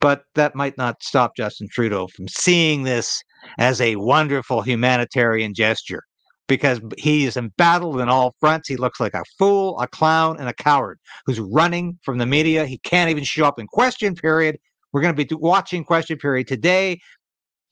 But 0.00 0.24
that 0.34 0.56
might 0.56 0.76
not 0.76 1.02
stop 1.02 1.36
Justin 1.36 1.68
Trudeau 1.70 2.08
from 2.08 2.26
seeing 2.28 2.82
this 2.82 3.22
as 3.58 3.80
a 3.80 3.94
wonderful 3.96 4.62
humanitarian 4.62 5.54
gesture 5.54 6.02
because 6.46 6.80
he 6.98 7.24
is 7.24 7.36
embattled 7.36 8.00
in 8.00 8.08
all 8.08 8.34
fronts. 8.40 8.68
He 8.68 8.76
looks 8.76 9.00
like 9.00 9.14
a 9.14 9.24
fool, 9.38 9.78
a 9.80 9.86
clown, 9.86 10.36
and 10.38 10.48
a 10.48 10.52
coward 10.52 10.98
who's 11.26 11.40
running 11.40 11.98
from 12.02 12.18
the 12.18 12.26
media. 12.26 12.66
He 12.66 12.78
can't 12.78 13.10
even 13.10 13.24
show 13.24 13.46
up 13.46 13.58
in 13.58 13.66
question 13.66 14.14
period. 14.14 14.58
We're 14.92 15.00
going 15.00 15.14
to 15.14 15.24
be 15.24 15.34
watching 15.34 15.84
question 15.84 16.18
period 16.18 16.46
today. 16.46 17.00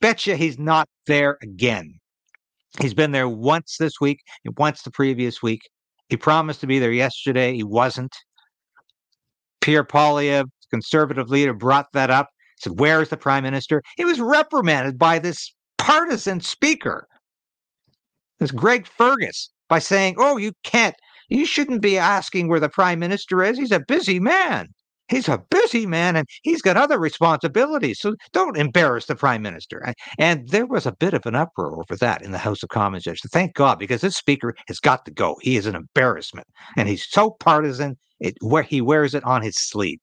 Betcha 0.01 0.37
he's 0.37 0.59
not 0.59 0.89
there 1.07 1.39
again. 1.43 2.01
He's 2.81 2.95
been 2.95 3.13
there 3.13 3.29
once 3.29 3.77
this 3.79 4.01
week, 4.01 4.21
once 4.57 4.83
the 4.83 4.91
previous 4.91 5.43
week. 5.43 5.61
He 6.09 6.17
promised 6.17 6.61
to 6.63 6.67
be 6.67 6.79
there 6.79 6.93
yesterday. 6.93 7.55
He 7.55 7.63
wasn't. 7.63 8.15
Pierre 9.61 9.85
Poilievre, 9.85 10.49
conservative 10.71 11.29
leader, 11.29 11.55
brought 11.55 11.87
that 11.93 12.11
up. 12.11 12.29
Said, 12.59 12.81
"Where's 12.81 13.11
the 13.11 13.17
prime 13.17 13.45
minister?" 13.45 13.83
He 13.97 14.05
was 14.05 14.21
reprimanded 14.21 14.99
by 14.99 15.19
this 15.19 15.55
partisan 15.79 16.41
speaker, 16.41 17.07
this 18.43 18.51
Greg 18.51 18.87
Fergus, 18.87 19.51
by 19.69 19.79
saying, 19.79 20.17
"Oh, 20.19 20.37
you 20.37 20.53
can't. 20.65 20.95
You 21.29 21.47
shouldn't 21.47 21.81
be 21.81 21.97
asking 21.99 22.49
where 22.49 22.61
the 22.61 22.69
prime 22.69 22.99
minister 22.99 23.43
is. 23.43 23.59
He's 23.59 23.73
a 23.73 23.81
busy 23.81 24.21
man." 24.21 24.69
He's 25.09 25.29
a 25.29 25.43
busy 25.51 25.85
man 25.85 26.17
and 26.17 26.27
he's 26.43 26.63
got 26.63 26.79
other 26.79 26.99
responsibilities. 26.99 28.01
So 28.01 28.15
don't 28.33 28.57
embarrass 28.57 29.05
the 29.05 29.15
prime 29.15 29.43
minister. 29.43 29.93
And 30.19 30.49
there 30.49 30.65
was 30.65 30.87
a 30.87 30.93
bit 30.93 31.13
of 31.13 31.27
an 31.27 31.35
uproar 31.35 31.79
over 31.79 31.97
that 31.97 32.23
in 32.23 32.33
the 32.33 32.39
House 32.39 32.63
of 32.63 32.71
Commons. 32.71 33.07
Thank 33.31 33.55
God, 33.55 33.79
because 33.79 34.01
this 34.01 34.17
speaker 34.17 34.55
has 34.69 34.79
got 34.79 35.05
to 35.05 35.11
go. 35.11 35.37
He 35.43 35.57
is 35.57 35.67
an 35.67 35.75
embarrassment. 35.75 36.47
And 36.79 36.89
he's 36.89 37.07
so 37.07 37.33
partisan, 37.41 37.99
it, 38.21 38.37
where 38.41 38.63
he 38.63 38.81
wears 38.81 39.15
it 39.15 39.23
on 39.25 39.43
his 39.43 39.59
sleeve. 39.59 39.99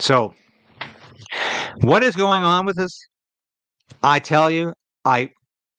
So, 0.00 0.34
what 1.82 2.02
is 2.02 2.16
going 2.16 2.42
on 2.42 2.66
with 2.66 2.76
this? 2.76 2.98
I 4.02 4.18
tell 4.18 4.50
you, 4.50 4.72
I 5.04 5.30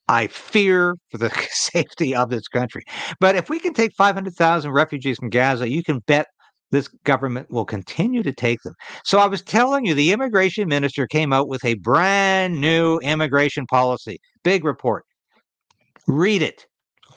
I 0.08 0.28
fear 0.28 0.96
for 1.10 1.18
the 1.18 1.30
safety 1.52 2.16
of 2.16 2.30
this 2.30 2.48
country. 2.48 2.84
But 3.20 3.36
if 3.36 3.50
we 3.50 3.60
can 3.60 3.74
take 3.74 3.94
500,000 3.96 4.72
refugees 4.72 5.18
from 5.18 5.30
Gaza, 5.30 5.70
you 5.70 5.84
can 5.84 6.00
bet 6.00 6.28
this 6.72 6.88
government 7.04 7.52
will 7.52 7.66
continue 7.66 8.24
to 8.24 8.34
take 8.34 8.62
them. 8.64 8.74
So 9.04 9.20
I 9.20 9.28
was 9.28 9.42
telling 9.42 9.86
you, 9.86 9.94
the 9.94 10.12
immigration 10.12 10.68
minister 10.68 11.06
came 11.06 11.34
out 11.34 11.48
with 11.48 11.64
a 11.66 11.76
brand 11.76 12.60
new 12.60 12.98
immigration 13.00 13.66
policy. 13.68 14.20
Big 14.44 14.64
report. 14.64 15.06
Read 16.08 16.42
it, 16.42 16.66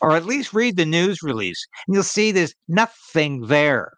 or 0.00 0.16
at 0.16 0.26
least 0.26 0.52
read 0.52 0.76
the 0.76 0.84
news 0.84 1.22
release, 1.22 1.66
and 1.86 1.94
you'll 1.94 2.02
see 2.02 2.32
there's 2.32 2.54
nothing 2.68 3.46
there. 3.46 3.92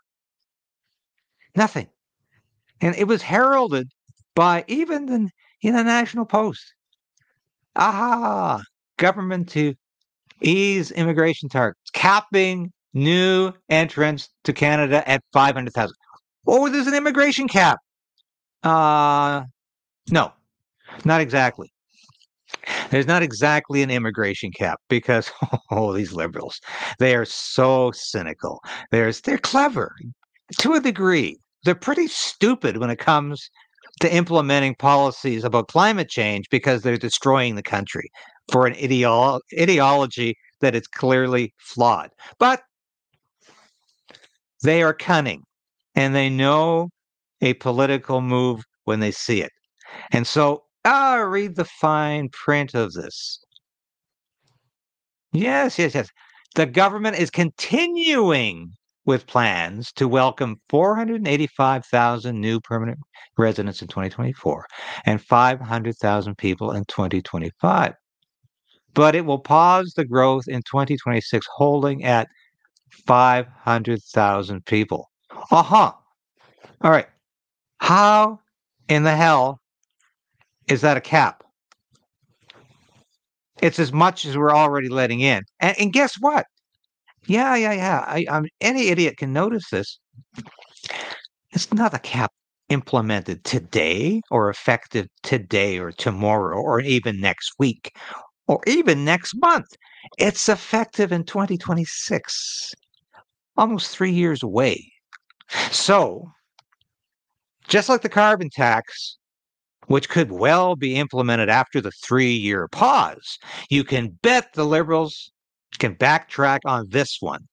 Nothing. 1.57 1.89
And 2.81 2.95
it 2.97 3.09
was 3.09 3.23
heralded 3.23 3.89
by 4.35 4.65
even 4.69 5.07
the, 5.07 5.31
in 5.63 5.75
the 5.75 5.83
National 5.83 6.27
Post. 6.27 6.63
Aha! 7.75 8.63
Government 8.99 9.49
to 9.51 9.75
ease 10.43 10.91
immigration 10.91 11.49
targets, 11.49 11.91
capping 11.93 12.73
new 12.95 13.53
entrants 13.69 14.29
to 14.45 14.53
Canada 14.53 15.09
at 15.09 15.23
500,000. 15.33 15.95
Oh, 16.47 16.69
there's 16.69 16.87
an 16.87 16.95
immigration 16.95 17.49
cap. 17.49 17.79
Uh, 18.63 19.43
no, 20.11 20.33
not 21.05 21.21
exactly. 21.21 21.71
There's 22.91 23.07
not 23.07 23.23
exactly 23.23 23.83
an 23.83 23.91
immigration 23.91 24.51
cap 24.51 24.81
because 24.89 25.31
oh, 25.71 25.93
these 25.93 26.13
liberals, 26.13 26.61
they 26.99 27.15
are 27.15 27.25
so 27.25 27.91
cynical. 27.93 28.61
They're 28.91 29.13
they're 29.13 29.39
clever 29.39 29.95
to 30.61 30.75
a 30.75 30.81
degree. 30.81 31.39
They're 31.65 31.75
pretty 31.75 32.07
stupid 32.07 32.77
when 32.79 32.91
it 32.91 32.99
comes 32.99 33.51
to 34.01 34.15
implementing 34.15 34.75
policies 34.77 35.43
about 35.43 35.69
climate 35.69 36.09
change 36.09 36.47
because 36.51 36.83
they're 36.83 36.97
destroying 36.97 37.57
the 37.57 37.63
country 37.63 38.09
for 38.51 38.67
an 38.67 38.75
ideolo- 38.75 39.41
ideology 39.59 40.37
that 40.61 40.75
is 40.75 40.87
clearly 40.87 41.55
flawed. 41.59 42.11
But 42.39 42.63
they 44.63 44.83
are 44.83 44.95
cunning 44.95 45.43
and 45.95 46.15
they 46.15 46.29
know 46.29 46.91
a 47.41 47.55
political 47.55 48.21
move 48.21 48.63
when 48.85 49.01
they 49.01 49.11
see 49.11 49.43
it. 49.43 49.53
And 50.13 50.27
so, 50.27 50.65
ah, 50.85 51.17
read 51.17 51.57
the 51.57 51.65
fine 51.65 52.29
print 52.31 52.75
of 52.75 52.93
this. 52.93 53.39
Yes, 55.33 55.79
yes, 55.79 55.95
yes. 55.95 56.09
The 56.55 56.67
government 56.67 57.19
is 57.19 57.31
continuing 57.31 58.73
with 59.05 59.27
plans 59.27 59.93
to 59.93 60.09
welcome 60.09 60.57
485,000 60.69 62.41
new 62.41 62.61
permanent 62.61 62.99
residents 63.37 63.83
in 63.83 63.89
2024 63.89 64.67
and 65.05 65.23
500,000 65.23 66.39
people 66.39 66.73
in 66.73 66.85
2025. 66.87 67.95
But 68.97 69.15
it 69.15 69.27
will 69.27 69.39
pause 69.39 69.93
the 69.95 70.07
growth 70.07 70.49
in 70.49 70.63
2026, 70.63 71.47
holding 71.55 72.03
at 72.03 72.29
500,000 73.07 74.65
people. 74.65 75.11
Uh 75.51 75.63
huh. 75.63 75.93
All 76.81 76.91
right. 76.91 77.07
How 77.79 78.41
in 78.89 79.03
the 79.03 79.15
hell 79.15 79.61
is 80.67 80.81
that 80.81 80.97
a 80.97 81.01
cap? 81.03 81.45
It's 83.61 83.79
as 83.79 83.93
much 83.93 84.25
as 84.25 84.37
we're 84.37 84.55
already 84.55 84.89
letting 84.89 85.21
in. 85.21 85.43
And, 85.61 85.79
and 85.79 85.93
guess 85.93 86.15
what? 86.19 86.47
Yeah, 87.27 87.55
yeah, 87.55 87.73
yeah. 87.73 88.05
I, 88.07 88.25
I'm, 88.31 88.47
any 88.63 88.89
idiot 88.89 89.19
can 89.19 89.33
notice 89.33 89.69
this. 89.71 89.99
It's 91.53 91.73
not 91.73 91.93
a 91.93 91.99
cap 91.99 92.33
implemented 92.69 93.45
today 93.45 94.21
or 94.31 94.49
effective 94.49 95.07
today 95.23 95.79
or 95.79 95.93
tomorrow 95.93 96.59
or 96.61 96.81
even 96.81 97.21
next 97.21 97.53
week 97.59 97.93
or 98.49 98.61
even 98.67 99.05
next 99.05 99.35
month. 99.37 99.67
It's 100.19 100.49
effective 100.49 101.13
in 101.13 101.25
2026, 101.25 102.75
almost 103.57 103.91
three 103.91 104.13
years 104.13 104.43
away. 104.43 104.93
So, 105.71 106.31
just 107.69 107.89
like 107.89 108.03
the 108.03 108.09
carbon 108.09 108.51
tax, 108.51 109.19
which 109.87 110.09
could 110.09 110.33
well 110.33 110.77
be 110.77 110.97
implemented 110.97 111.49
after 111.49 111.81
the 111.81 111.93
three 112.05 112.33
year 112.33 112.69
pause, 112.69 113.39
you 113.71 113.85
can 113.85 114.19
bet 114.23 114.53
the 114.55 114.65
Liberals 114.65 115.31
can 115.79 115.95
backtrack 115.95 116.61
on 116.65 116.89
this 116.91 117.19
one 117.21 117.47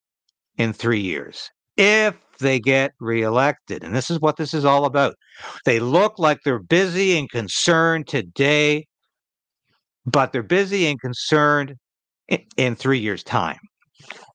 in 0.58 0.74
three 0.74 1.00
years 1.00 1.50
if 1.78 2.16
they 2.40 2.60
get 2.60 2.92
reelected. 3.00 3.84
And 3.84 3.96
this 3.96 4.10
is 4.10 4.20
what 4.20 4.38
this 4.38 4.54
is 4.54 4.66
all 4.66 4.86
about. 4.86 5.16
They 5.66 5.80
look 5.80 6.20
like 6.20 6.40
they're 6.44 6.60
busy 6.60 7.18
and 7.18 7.30
concerned 7.30 8.08
today 8.08 8.86
but 10.06 10.32
they're 10.32 10.44
busy 10.44 10.88
and 10.88 11.00
concerned 11.00 11.76
in, 12.28 12.44
in 12.58 12.76
three 12.76 13.00
years' 13.00 13.24
time. 13.24 13.60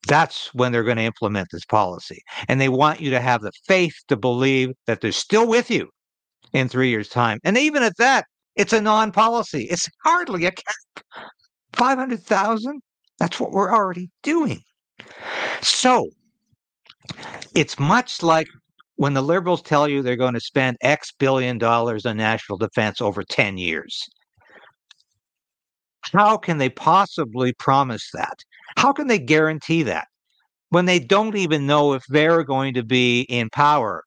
That's 0.07 0.53
when 0.55 0.73
they're 0.73 0.85
going 0.85 0.97
to 0.97 1.03
implement 1.03 1.49
this 1.53 1.65
policy. 1.65 2.23
And 2.49 2.61
they 2.61 2.69
want 2.69 3.01
you 3.01 3.11
to 3.11 3.21
have 3.21 3.43
the 3.43 3.53
faith 3.67 3.95
to 4.09 4.17
believe 4.17 4.71
that 4.87 5.01
they're 5.01 5.13
still 5.13 5.47
with 5.47 5.71
you 5.71 5.89
in 6.53 6.69
three 6.69 6.89
years' 6.89 7.09
time. 7.09 7.39
And 7.45 7.59
even 7.59 7.83
at 7.83 7.97
that, 7.99 8.25
it's 8.57 8.73
a 8.73 8.81
non 8.81 9.13
policy. 9.13 9.65
It's 9.65 9.89
hardly 10.05 10.47
a 10.47 10.51
cap. 10.51 11.05
500,000? 11.75 12.81
That's 13.19 13.39
what 13.39 13.53
we're 13.53 13.73
already 13.73 14.11
doing. 14.23 14.63
So 15.61 16.09
it's 17.55 17.79
much 17.79 18.23
like 18.23 18.49
when 18.97 19.15
the 19.15 19.23
liberals 19.23 19.63
tell 19.63 19.89
you 19.89 20.03
they're 20.03 20.17
going 20.17 20.35
to 20.35 20.41
spend 20.41 20.77
X 20.81 21.13
billion 21.19 21.59
dollars 21.59 22.05
on 22.07 22.17
national 22.17 22.59
defense 22.59 23.01
over 23.01 23.23
10 23.23 23.59
years. 23.59 24.03
How 26.13 26.37
can 26.37 26.59
they 26.59 26.69
possibly 26.69 27.53
promise 27.53 28.11
that? 28.13 28.45
How 28.77 28.93
can 28.93 29.07
they 29.07 29.19
guarantee 29.19 29.83
that 29.85 30.09
when 30.71 30.87
they 30.87 30.99
don't 30.99 31.37
even 31.37 31.67
know 31.67 31.93
if 31.95 32.05
they're 32.09 32.45
going 32.45 32.75
to 32.75 32.83
be 32.83 33.23
in 33.23 33.51
power 33.51 34.05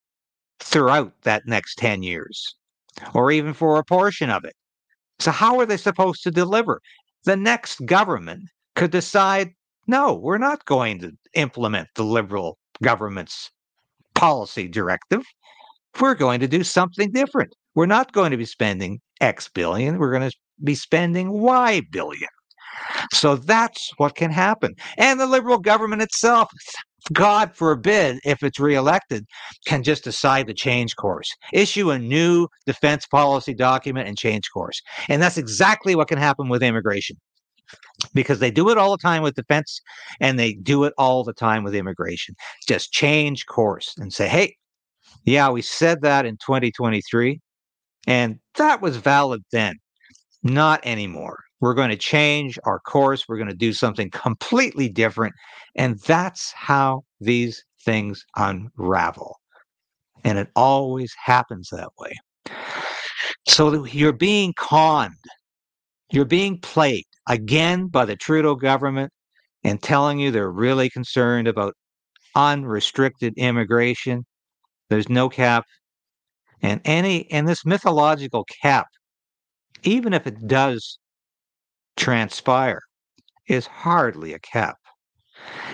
throughout 0.60 1.14
that 1.24 1.48
next 1.48 1.76
10 1.76 2.04
years 2.04 2.56
or 3.14 3.32
even 3.32 3.54
for 3.54 3.78
a 3.78 3.84
portion 3.84 4.30
of 4.30 4.44
it? 4.44 4.56
So, 5.20 5.32
how 5.32 5.60
are 5.60 5.66
they 5.66 5.78
supposed 5.78 6.24
to 6.24 6.32
deliver? 6.32 6.82
The 7.26 7.36
next 7.36 7.86
government 7.86 8.50
could 8.76 8.92
decide 8.92 9.52
no, 9.88 10.14
we're 10.14 10.38
not 10.38 10.66
going 10.66 11.00
to 11.00 11.12
implement 11.34 11.90
the 11.96 12.04
liberal 12.04 12.58
government's 12.82 13.52
policy 14.16 14.68
directive. 14.68 15.24
We're 16.00 16.16
going 16.16 16.40
to 16.40 16.48
do 16.48 16.64
something 16.64 17.12
different. 17.12 17.54
We're 17.76 17.86
not 17.88 18.14
going 18.14 18.32
to 18.32 18.38
be 18.38 18.46
spending 18.46 19.02
X 19.20 19.50
billion. 19.50 19.98
We're 19.98 20.12
going 20.12 20.30
to 20.30 20.38
be 20.64 20.76
spending 20.76 21.32
Y 21.32 21.82
billion. 21.92 22.30
So 23.14 23.36
that's 23.36 23.92
what 23.98 24.16
can 24.16 24.32
happen. 24.32 24.76
And 24.98 25.20
the 25.20 25.26
liberal 25.26 25.60
government 25.60 26.02
itself, 26.02 26.50
God 27.14 27.56
forbid, 27.56 28.20
if 28.24 28.44
it's 28.44 28.60
reelected, 28.60 29.26
can 29.66 29.84
just 29.84 30.04
decide 30.04 30.48
to 30.48 30.54
change 30.54 30.96
course, 30.96 31.30
issue 31.54 31.92
a 31.92 32.00
new 32.00 32.48
defense 32.66 33.06
policy 33.08 33.54
document 33.54 34.08
and 34.08 34.18
change 34.18 34.50
course. 34.54 34.82
And 35.10 35.22
that's 35.22 35.38
exactly 35.38 35.96
what 35.96 36.08
can 36.08 36.18
happen 36.18 36.50
with 36.50 36.64
immigration. 36.64 37.18
Because 38.14 38.40
they 38.40 38.52
do 38.52 38.70
it 38.70 38.78
all 38.78 38.92
the 38.92 39.02
time 39.02 39.22
with 39.22 39.36
defense 39.36 39.80
and 40.20 40.38
they 40.38 40.54
do 40.54 40.84
it 40.86 40.94
all 40.98 41.24
the 41.24 41.34
time 41.34 41.64
with 41.64 41.76
immigration. 41.76 42.36
Just 42.68 42.92
change 42.92 43.46
course 43.46 43.94
and 43.98 44.12
say, 44.12 44.28
hey, 44.28 44.56
yeah, 45.26 45.50
we 45.50 45.62
said 45.62 46.02
that 46.02 46.26
in 46.26 46.36
2023 46.38 47.40
And 48.08 48.40
that 48.56 48.82
was 48.82 48.98
valid 48.98 49.42
then, 49.52 49.76
not 50.44 50.80
anymore. 50.84 51.40
We're 51.60 51.74
going 51.76 51.90
to 51.90 51.98
change 51.98 52.58
our 52.66 52.80
course. 52.80 53.26
We're 53.28 53.38
going 53.38 53.50
to 53.50 53.56
do 53.56 53.74
something 53.74 54.10
completely 54.10 54.90
different. 54.90 55.36
And 55.76 56.00
that's 56.00 56.52
how 56.54 57.04
these 57.20 57.64
things 57.84 58.26
unravel. 58.36 59.38
And 60.24 60.38
it 60.38 60.50
always 60.56 61.14
happens 61.24 61.70
that 61.72 61.90
way. 62.00 62.14
So 63.48 63.86
you're 63.86 64.14
being 64.14 64.54
conned. 64.58 65.14
You're 66.12 66.26
being 66.26 66.60
played 66.60 67.06
again 67.28 67.88
by 67.88 68.06
the 68.06 68.16
Trudeau 68.16 68.56
government 68.56 69.12
and 69.64 69.82
telling 69.82 70.20
you 70.20 70.32
they're 70.32 70.52
really 70.52 70.90
concerned 70.90 71.48
about 71.48 71.76
unrestricted 72.36 73.34
immigration. 73.38 74.26
There's 74.90 75.10
no 75.10 75.30
cap. 75.30 75.66
And 76.62 76.82
any 76.86 77.30
and 77.32 77.48
this 77.48 77.66
mythological 77.66 78.46
cap, 78.62 78.88
even 79.84 80.14
if 80.14 80.28
it 80.28 80.48
does 80.48 81.00
transpire, 81.98 82.82
is 83.48 83.66
hardly 83.68 84.34
a 84.34 84.40
cap. 84.40 84.78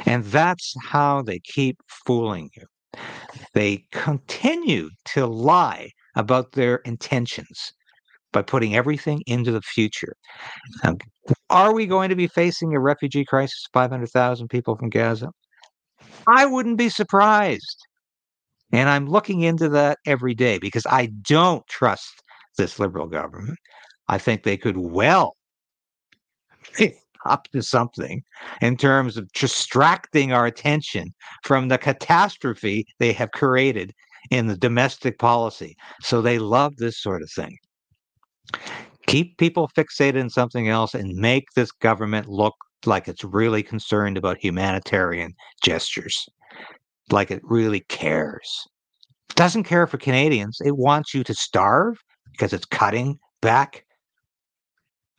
And 0.06 0.24
that's 0.26 0.74
how 0.82 1.22
they 1.22 1.40
keep 1.40 1.78
fooling 2.06 2.50
you. 2.56 2.64
They 3.54 3.86
continue 3.92 4.90
to 5.14 5.26
lie 5.26 5.92
about 6.16 6.54
their 6.54 6.78
intentions 6.78 7.72
by 8.32 8.42
putting 8.42 8.76
everything 8.76 9.22
into 9.28 9.52
the 9.52 9.62
future. 9.62 10.14
Are 11.50 11.74
we 11.74 11.86
going 11.86 12.10
to 12.10 12.16
be 12.16 12.28
facing 12.28 12.74
a 12.74 12.80
refugee 12.80 13.26
crisis, 13.26 13.66
500,000 13.74 14.48
people 14.48 14.76
from 14.76 14.90
Gaza? 14.90 15.30
I 16.28 16.46
wouldn't 16.46 16.78
be 16.78 16.90
surprised. 16.90 17.78
And 18.72 18.90
I'm 18.90 19.08
looking 19.08 19.42
into 19.42 19.70
that 19.70 19.98
every 20.06 20.34
day 20.34 20.58
because 20.58 20.86
I 20.86 21.08
don't 21.22 21.66
trust 21.68 22.22
this 22.58 22.80
liberal 22.80 23.08
government. 23.08 23.58
I 24.10 24.18
think 24.18 24.44
they 24.44 24.58
could 24.58 24.78
well 24.78 25.36
up 27.26 27.48
to 27.52 27.62
something 27.62 28.24
in 28.62 28.78
terms 28.78 29.18
of 29.18 29.32
distracting 29.34 30.32
our 30.32 30.46
attention 30.46 31.14
from 31.44 31.68
the 31.68 31.78
catastrophe 31.78 32.86
they 33.00 33.14
have 33.14 33.32
created 33.32 33.94
in 34.32 34.48
the 34.48 34.58
domestic 34.58 35.20
policy. 35.20 35.76
So 36.02 36.22
they 36.22 36.40
love 36.40 36.78
this 36.78 37.02
sort 37.02 37.22
of 37.22 37.30
thing. 37.32 37.58
Keep 39.08 39.38
people 39.38 39.70
fixated 39.78 40.16
in 40.16 40.30
something 40.30 40.68
else 40.68 40.94
and 40.94 41.14
make 41.16 41.46
this 41.56 41.72
government 41.72 42.28
look 42.28 42.56
like 42.86 43.08
it's 43.08 43.24
really 43.24 43.64
concerned 43.64 44.18
about 44.18 44.38
humanitarian 44.38 45.34
gestures, 45.64 46.28
like 47.12 47.32
it 47.32 47.42
really 47.44 47.82
cares. 47.90 48.68
It 49.30 49.36
doesn't 49.36 49.64
care 49.64 49.88
for 49.88 49.98
Canadians. 49.98 50.58
It 50.64 50.78
wants 50.78 51.14
you 51.14 51.24
to 51.24 51.34
starve 51.34 51.98
because 52.32 52.54
it's 52.54 52.66
cutting 52.66 53.18
back 53.42 53.84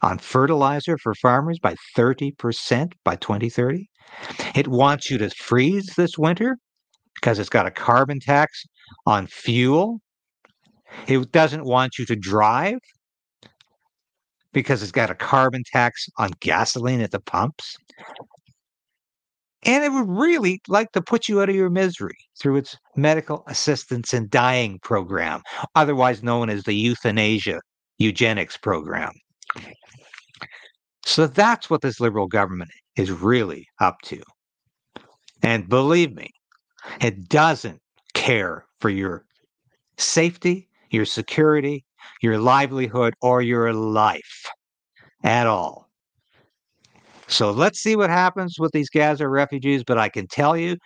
on 0.02 0.18
fertilizer 0.18 0.96
for 0.98 1.14
farmers 1.14 1.58
by 1.58 1.74
30% 1.96 2.92
by 3.04 3.16
2030. 3.16 3.88
It 4.54 4.68
wants 4.68 5.10
you 5.10 5.18
to 5.18 5.30
freeze 5.30 5.94
this 5.96 6.16
winter 6.16 6.56
because 7.14 7.38
it's 7.38 7.48
got 7.48 7.66
a 7.66 7.70
carbon 7.70 8.20
tax 8.20 8.64
on 9.06 9.26
fuel. 9.26 10.00
It 11.06 11.32
doesn't 11.32 11.64
want 11.64 11.98
you 11.98 12.06
to 12.06 12.16
drive 12.16 12.78
because 14.52 14.82
it's 14.82 14.92
got 14.92 15.10
a 15.10 15.14
carbon 15.14 15.62
tax 15.72 16.08
on 16.18 16.30
gasoline 16.40 17.00
at 17.00 17.10
the 17.10 17.20
pumps. 17.20 17.76
And 19.64 19.84
it 19.84 19.92
would 19.92 20.08
really 20.08 20.60
like 20.68 20.92
to 20.92 21.02
put 21.02 21.28
you 21.28 21.42
out 21.42 21.48
of 21.48 21.56
your 21.56 21.68
misery 21.68 22.16
through 22.40 22.56
its 22.56 22.76
medical 22.96 23.42
assistance 23.48 24.14
in 24.14 24.28
dying 24.30 24.78
program, 24.82 25.42
otherwise 25.74 26.22
known 26.22 26.48
as 26.48 26.62
the 26.62 26.74
euthanasia 26.74 27.60
eugenics 27.98 28.56
program. 28.56 29.12
So 31.08 31.26
that's 31.26 31.70
what 31.70 31.80
this 31.80 32.00
liberal 32.00 32.26
government 32.26 32.70
is 32.96 33.10
really 33.10 33.66
up 33.80 33.96
to. 34.02 34.20
And 35.42 35.66
believe 35.66 36.14
me, 36.14 36.28
it 37.00 37.30
doesn't 37.30 37.80
care 38.12 38.66
for 38.82 38.90
your 38.90 39.24
safety, 39.96 40.68
your 40.90 41.06
security, 41.06 41.86
your 42.20 42.36
livelihood, 42.36 43.14
or 43.22 43.40
your 43.40 43.72
life 43.72 44.50
at 45.24 45.46
all. 45.46 45.88
So 47.26 47.52
let's 47.52 47.80
see 47.80 47.96
what 47.96 48.10
happens 48.10 48.56
with 48.58 48.72
these 48.72 48.90
Gaza 48.90 49.28
refugees. 49.28 49.84
But 49.84 49.96
I 49.96 50.10
can 50.10 50.26
tell 50.26 50.58
you, 50.58 50.76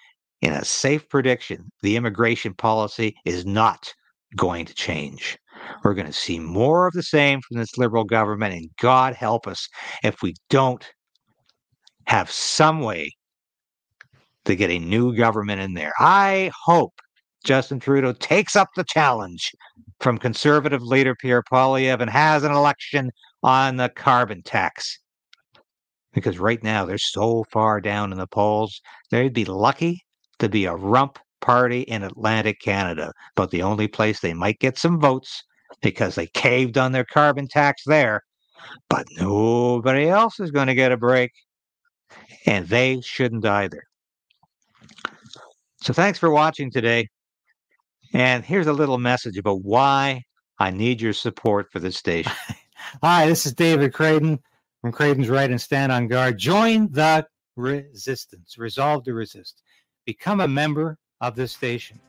in 0.41 0.53
a 0.53 0.65
safe 0.65 1.09
prediction, 1.09 1.69
the 1.83 1.97
immigration 1.97 2.55
policy 2.55 3.17
is 3.25 3.45
not 3.45 3.93
going 4.37 4.67
to 4.67 4.75
change. 4.75 5.37
We're 5.85 5.94
going 5.94 6.07
to 6.07 6.12
see 6.12 6.38
more 6.38 6.87
of 6.87 6.92
the 6.92 7.03
same 7.03 7.40
from 7.40 7.59
this 7.59 7.77
liberal 7.77 8.05
government, 8.05 8.55
and 8.55 8.70
God 8.81 9.14
help 9.14 9.46
us 9.46 9.68
if 10.03 10.22
we 10.22 10.35
don't 10.48 10.85
have 12.07 12.31
some 12.31 12.81
way 12.81 13.11
to 14.44 14.57
get 14.57 14.70
a 14.70 14.79
new 14.79 15.16
government 15.16 15.61
in 15.61 15.75
there. 15.75 15.92
I 15.98 16.51
hope 16.64 16.94
Justin 17.44 17.81
Trudeau 17.81 18.12
takes 18.12 18.57
up 18.57 18.68
the 18.77 18.85
challenge 18.85 19.53
from 20.01 20.18
conservative 20.18 20.83
leader 20.83 21.14
Pierre 21.14 21.42
Poilievre 21.42 22.01
and 22.01 22.11
has 22.11 22.44
an 22.44 22.53
election 22.53 23.11
on 23.42 23.77
the 23.77 23.88
carbon 23.88 24.42
tax. 24.42 24.98
Because 26.12 26.38
right 26.38 26.62
now 26.62 26.85
they're 26.85 26.98
so 26.98 27.44
far 27.51 27.81
down 27.81 28.12
in 28.12 28.18
the 28.18 28.27
polls, 28.27 28.81
they'd 29.11 29.33
be 29.33 29.44
lucky 29.44 30.03
to 30.38 30.48
be 30.48 30.66
a 30.66 30.75
rump 30.75 31.18
party 31.40 31.83
in 31.83 32.03
Atlantic 32.03 32.61
Canada. 32.61 33.12
But 33.35 33.51
the 33.51 33.62
only 33.62 33.88
place 33.88 34.20
they 34.20 34.35
might 34.35 34.59
get 34.59 34.79
some 34.79 35.01
votes 35.01 35.42
because 35.81 36.15
they 36.15 36.27
caved 36.27 36.79
on 36.79 36.93
their 36.93 37.05
carbon 37.05 37.49
tax 37.49 37.83
there. 37.87 38.23
But 38.89 39.07
nobody 39.19 40.09
else 40.09 40.41
is 40.41 40.51
going 40.51 40.69
to 40.69 40.75
get 40.75 40.93
a 40.93 40.97
break. 40.97 41.33
And 42.47 42.69
they 42.69 43.01
shouldn't 43.01 43.47
either. 43.47 43.83
So 45.83 45.93
thanks 45.93 46.19
for 46.19 46.31
watching 46.31 46.71
today. 46.71 47.09
And 48.15 48.45
here's 48.45 48.67
a 48.67 48.73
little 48.73 48.99
message 48.99 49.39
about 49.39 49.63
why 49.63 50.23
I 50.59 50.71
need 50.71 51.01
your 51.01 51.13
support 51.13 51.69
for 51.73 51.79
this 51.79 51.97
station. 51.97 52.33
Hi, 53.03 53.27
this 53.27 53.47
is 53.47 53.55
David 53.55 53.93
Krayden 53.93 54.39
from 54.81 54.93
Krayden's 54.93 55.29
Right 55.29 55.51
and 55.51 55.61
Stand 55.61 55.91
on 55.91 56.09
Guard. 56.09 56.39
Join 56.39 56.91
the 56.93 57.27
resistance. 57.57 58.59
Resolve 58.59 59.05
to 59.05 59.15
resist. 59.15 59.63
Become 60.05 60.41
a 60.41 60.49
member 60.49 60.99
of 61.21 61.37
this 61.37 61.53
station. 61.53 62.01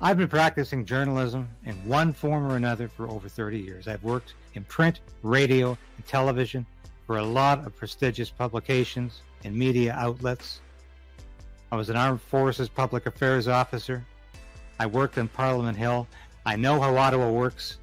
I've 0.00 0.18
been 0.18 0.28
practicing 0.28 0.84
journalism 0.84 1.48
in 1.64 1.74
one 1.86 2.12
form 2.12 2.50
or 2.50 2.56
another 2.56 2.88
for 2.88 3.08
over 3.08 3.28
30 3.28 3.58
years. 3.58 3.86
I've 3.86 4.02
worked 4.02 4.34
in 4.54 4.64
print, 4.64 5.00
radio, 5.22 5.78
and 5.96 6.06
television 6.06 6.66
for 7.06 7.18
a 7.18 7.24
lot 7.24 7.64
of 7.64 7.76
prestigious 7.76 8.28
publications 8.28 9.22
and 9.44 9.54
media 9.54 9.94
outlets. 9.94 10.60
I 11.70 11.76
was 11.76 11.90
an 11.90 11.96
armed 11.96 12.20
forces 12.20 12.68
public 12.68 13.06
affairs 13.06 13.46
officer. 13.46 14.04
I 14.80 14.86
worked 14.86 15.16
in 15.16 15.28
Parliament 15.28 15.78
Hill. 15.78 16.08
I 16.44 16.56
know 16.56 16.80
how 16.80 16.96
Ottawa 16.96 17.30
works. 17.30 17.78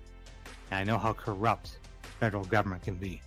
And 0.69 0.79
I 0.79 0.83
know 0.83 0.97
how 0.97 1.13
corrupt 1.13 1.79
federal 2.19 2.43
government 2.45 2.83
can 2.83 2.95
be. 2.95 3.21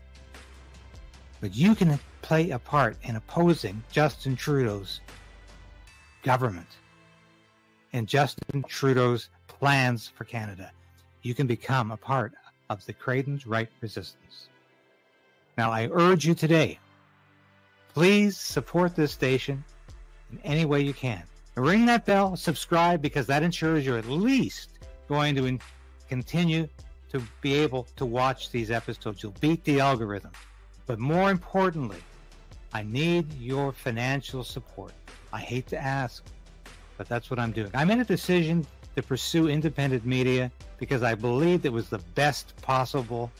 But 1.40 1.56
you 1.56 1.74
can 1.74 1.98
play 2.22 2.50
a 2.50 2.58
part 2.58 2.96
in 3.02 3.16
opposing 3.16 3.82
Justin 3.90 4.36
Trudeau's 4.36 5.00
government 6.22 6.68
and 7.94 8.08
Justin 8.08 8.64
Trudeau's 8.64 9.30
plans 9.46 10.08
for 10.08 10.24
Canada. 10.24 10.72
You 11.22 11.32
can 11.32 11.46
become 11.46 11.92
a 11.92 11.96
part 11.96 12.32
of 12.68 12.84
the 12.86 12.92
Krayden's 12.92 13.46
Right 13.46 13.68
Resistance. 13.80 14.48
Now, 15.56 15.70
I 15.70 15.88
urge 15.92 16.26
you 16.26 16.34
today, 16.34 16.80
please 17.94 18.36
support 18.36 18.96
this 18.96 19.12
station 19.12 19.62
in 20.32 20.40
any 20.42 20.64
way 20.64 20.80
you 20.80 20.92
can. 20.92 21.22
Ring 21.54 21.86
that 21.86 22.04
bell, 22.04 22.34
subscribe, 22.34 23.00
because 23.00 23.28
that 23.28 23.44
ensures 23.44 23.86
you're 23.86 23.96
at 23.96 24.08
least 24.08 24.70
going 25.08 25.36
to 25.36 25.46
in- 25.46 25.60
continue 26.08 26.66
to 27.12 27.22
be 27.42 27.54
able 27.54 27.86
to 27.94 28.04
watch 28.04 28.50
these 28.50 28.72
episodes. 28.72 29.22
You'll 29.22 29.36
beat 29.40 29.62
the 29.62 29.78
algorithm. 29.78 30.32
But 30.86 30.98
more 30.98 31.30
importantly, 31.30 32.02
I 32.72 32.82
need 32.82 33.32
your 33.34 33.70
financial 33.70 34.42
support. 34.42 34.92
I 35.32 35.38
hate 35.38 35.68
to 35.68 35.80
ask, 35.80 36.24
but 36.96 37.08
that's 37.08 37.30
what 37.30 37.38
I'm 37.38 37.52
doing. 37.52 37.70
I 37.74 37.84
made 37.84 37.98
a 37.98 38.04
decision 38.04 38.66
to 38.96 39.02
pursue 39.02 39.48
independent 39.48 40.04
media 40.04 40.50
because 40.78 41.02
I 41.02 41.14
believed 41.14 41.66
it 41.66 41.72
was 41.72 41.88
the 41.88 41.98
best 42.14 42.54
possible 42.62 43.30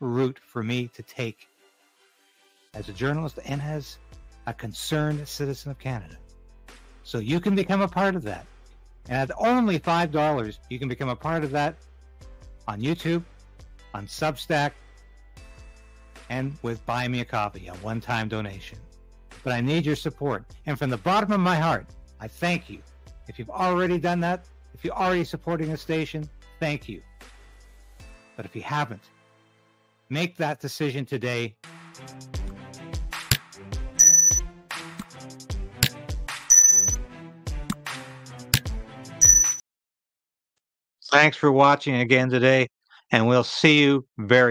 route 0.00 0.38
for 0.46 0.62
me 0.62 0.88
to 0.88 1.02
take 1.02 1.48
as 2.74 2.88
a 2.88 2.92
journalist 2.92 3.38
and 3.44 3.60
as 3.62 3.98
a 4.46 4.52
concerned 4.52 5.26
citizen 5.26 5.70
of 5.70 5.78
Canada. 5.78 6.16
So 7.04 7.18
you 7.18 7.40
can 7.40 7.54
become 7.54 7.80
a 7.80 7.88
part 7.88 8.14
of 8.14 8.22
that. 8.24 8.46
And 9.08 9.30
at 9.30 9.30
only 9.38 9.78
$5, 9.78 10.58
you 10.68 10.78
can 10.78 10.88
become 10.88 11.08
a 11.08 11.16
part 11.16 11.44
of 11.44 11.50
that 11.52 11.76
on 12.68 12.80
YouTube, 12.80 13.22
on 13.94 14.06
Substack, 14.06 14.72
and 16.28 16.56
with 16.62 16.84
Buy 16.86 17.06
Me 17.08 17.20
a 17.20 17.24
Coffee, 17.24 17.68
a 17.68 17.74
one 17.74 18.00
time 18.00 18.28
donation. 18.28 18.78
But 19.44 19.52
I 19.52 19.60
need 19.60 19.86
your 19.86 19.96
support. 19.96 20.44
And 20.66 20.76
from 20.76 20.90
the 20.90 20.96
bottom 20.96 21.30
of 21.30 21.40
my 21.40 21.56
heart, 21.56 21.86
I 22.20 22.28
thank 22.28 22.70
you. 22.70 22.80
If 23.28 23.38
you've 23.38 23.50
already 23.50 23.98
done 23.98 24.20
that, 24.20 24.46
if 24.74 24.84
you're 24.84 24.94
already 24.94 25.24
supporting 25.24 25.70
the 25.70 25.76
station, 25.76 26.28
thank 26.60 26.88
you. 26.88 27.02
But 28.36 28.44
if 28.44 28.54
you 28.54 28.62
haven't, 28.62 29.10
make 30.10 30.36
that 30.36 30.60
decision 30.60 31.06
today. 31.06 31.56
Thanks 41.10 41.36
for 41.36 41.50
watching 41.50 41.96
again 41.96 42.28
today, 42.28 42.68
and 43.10 43.26
we'll 43.26 43.44
see 43.44 43.80
you 43.80 44.06
very 44.18 44.44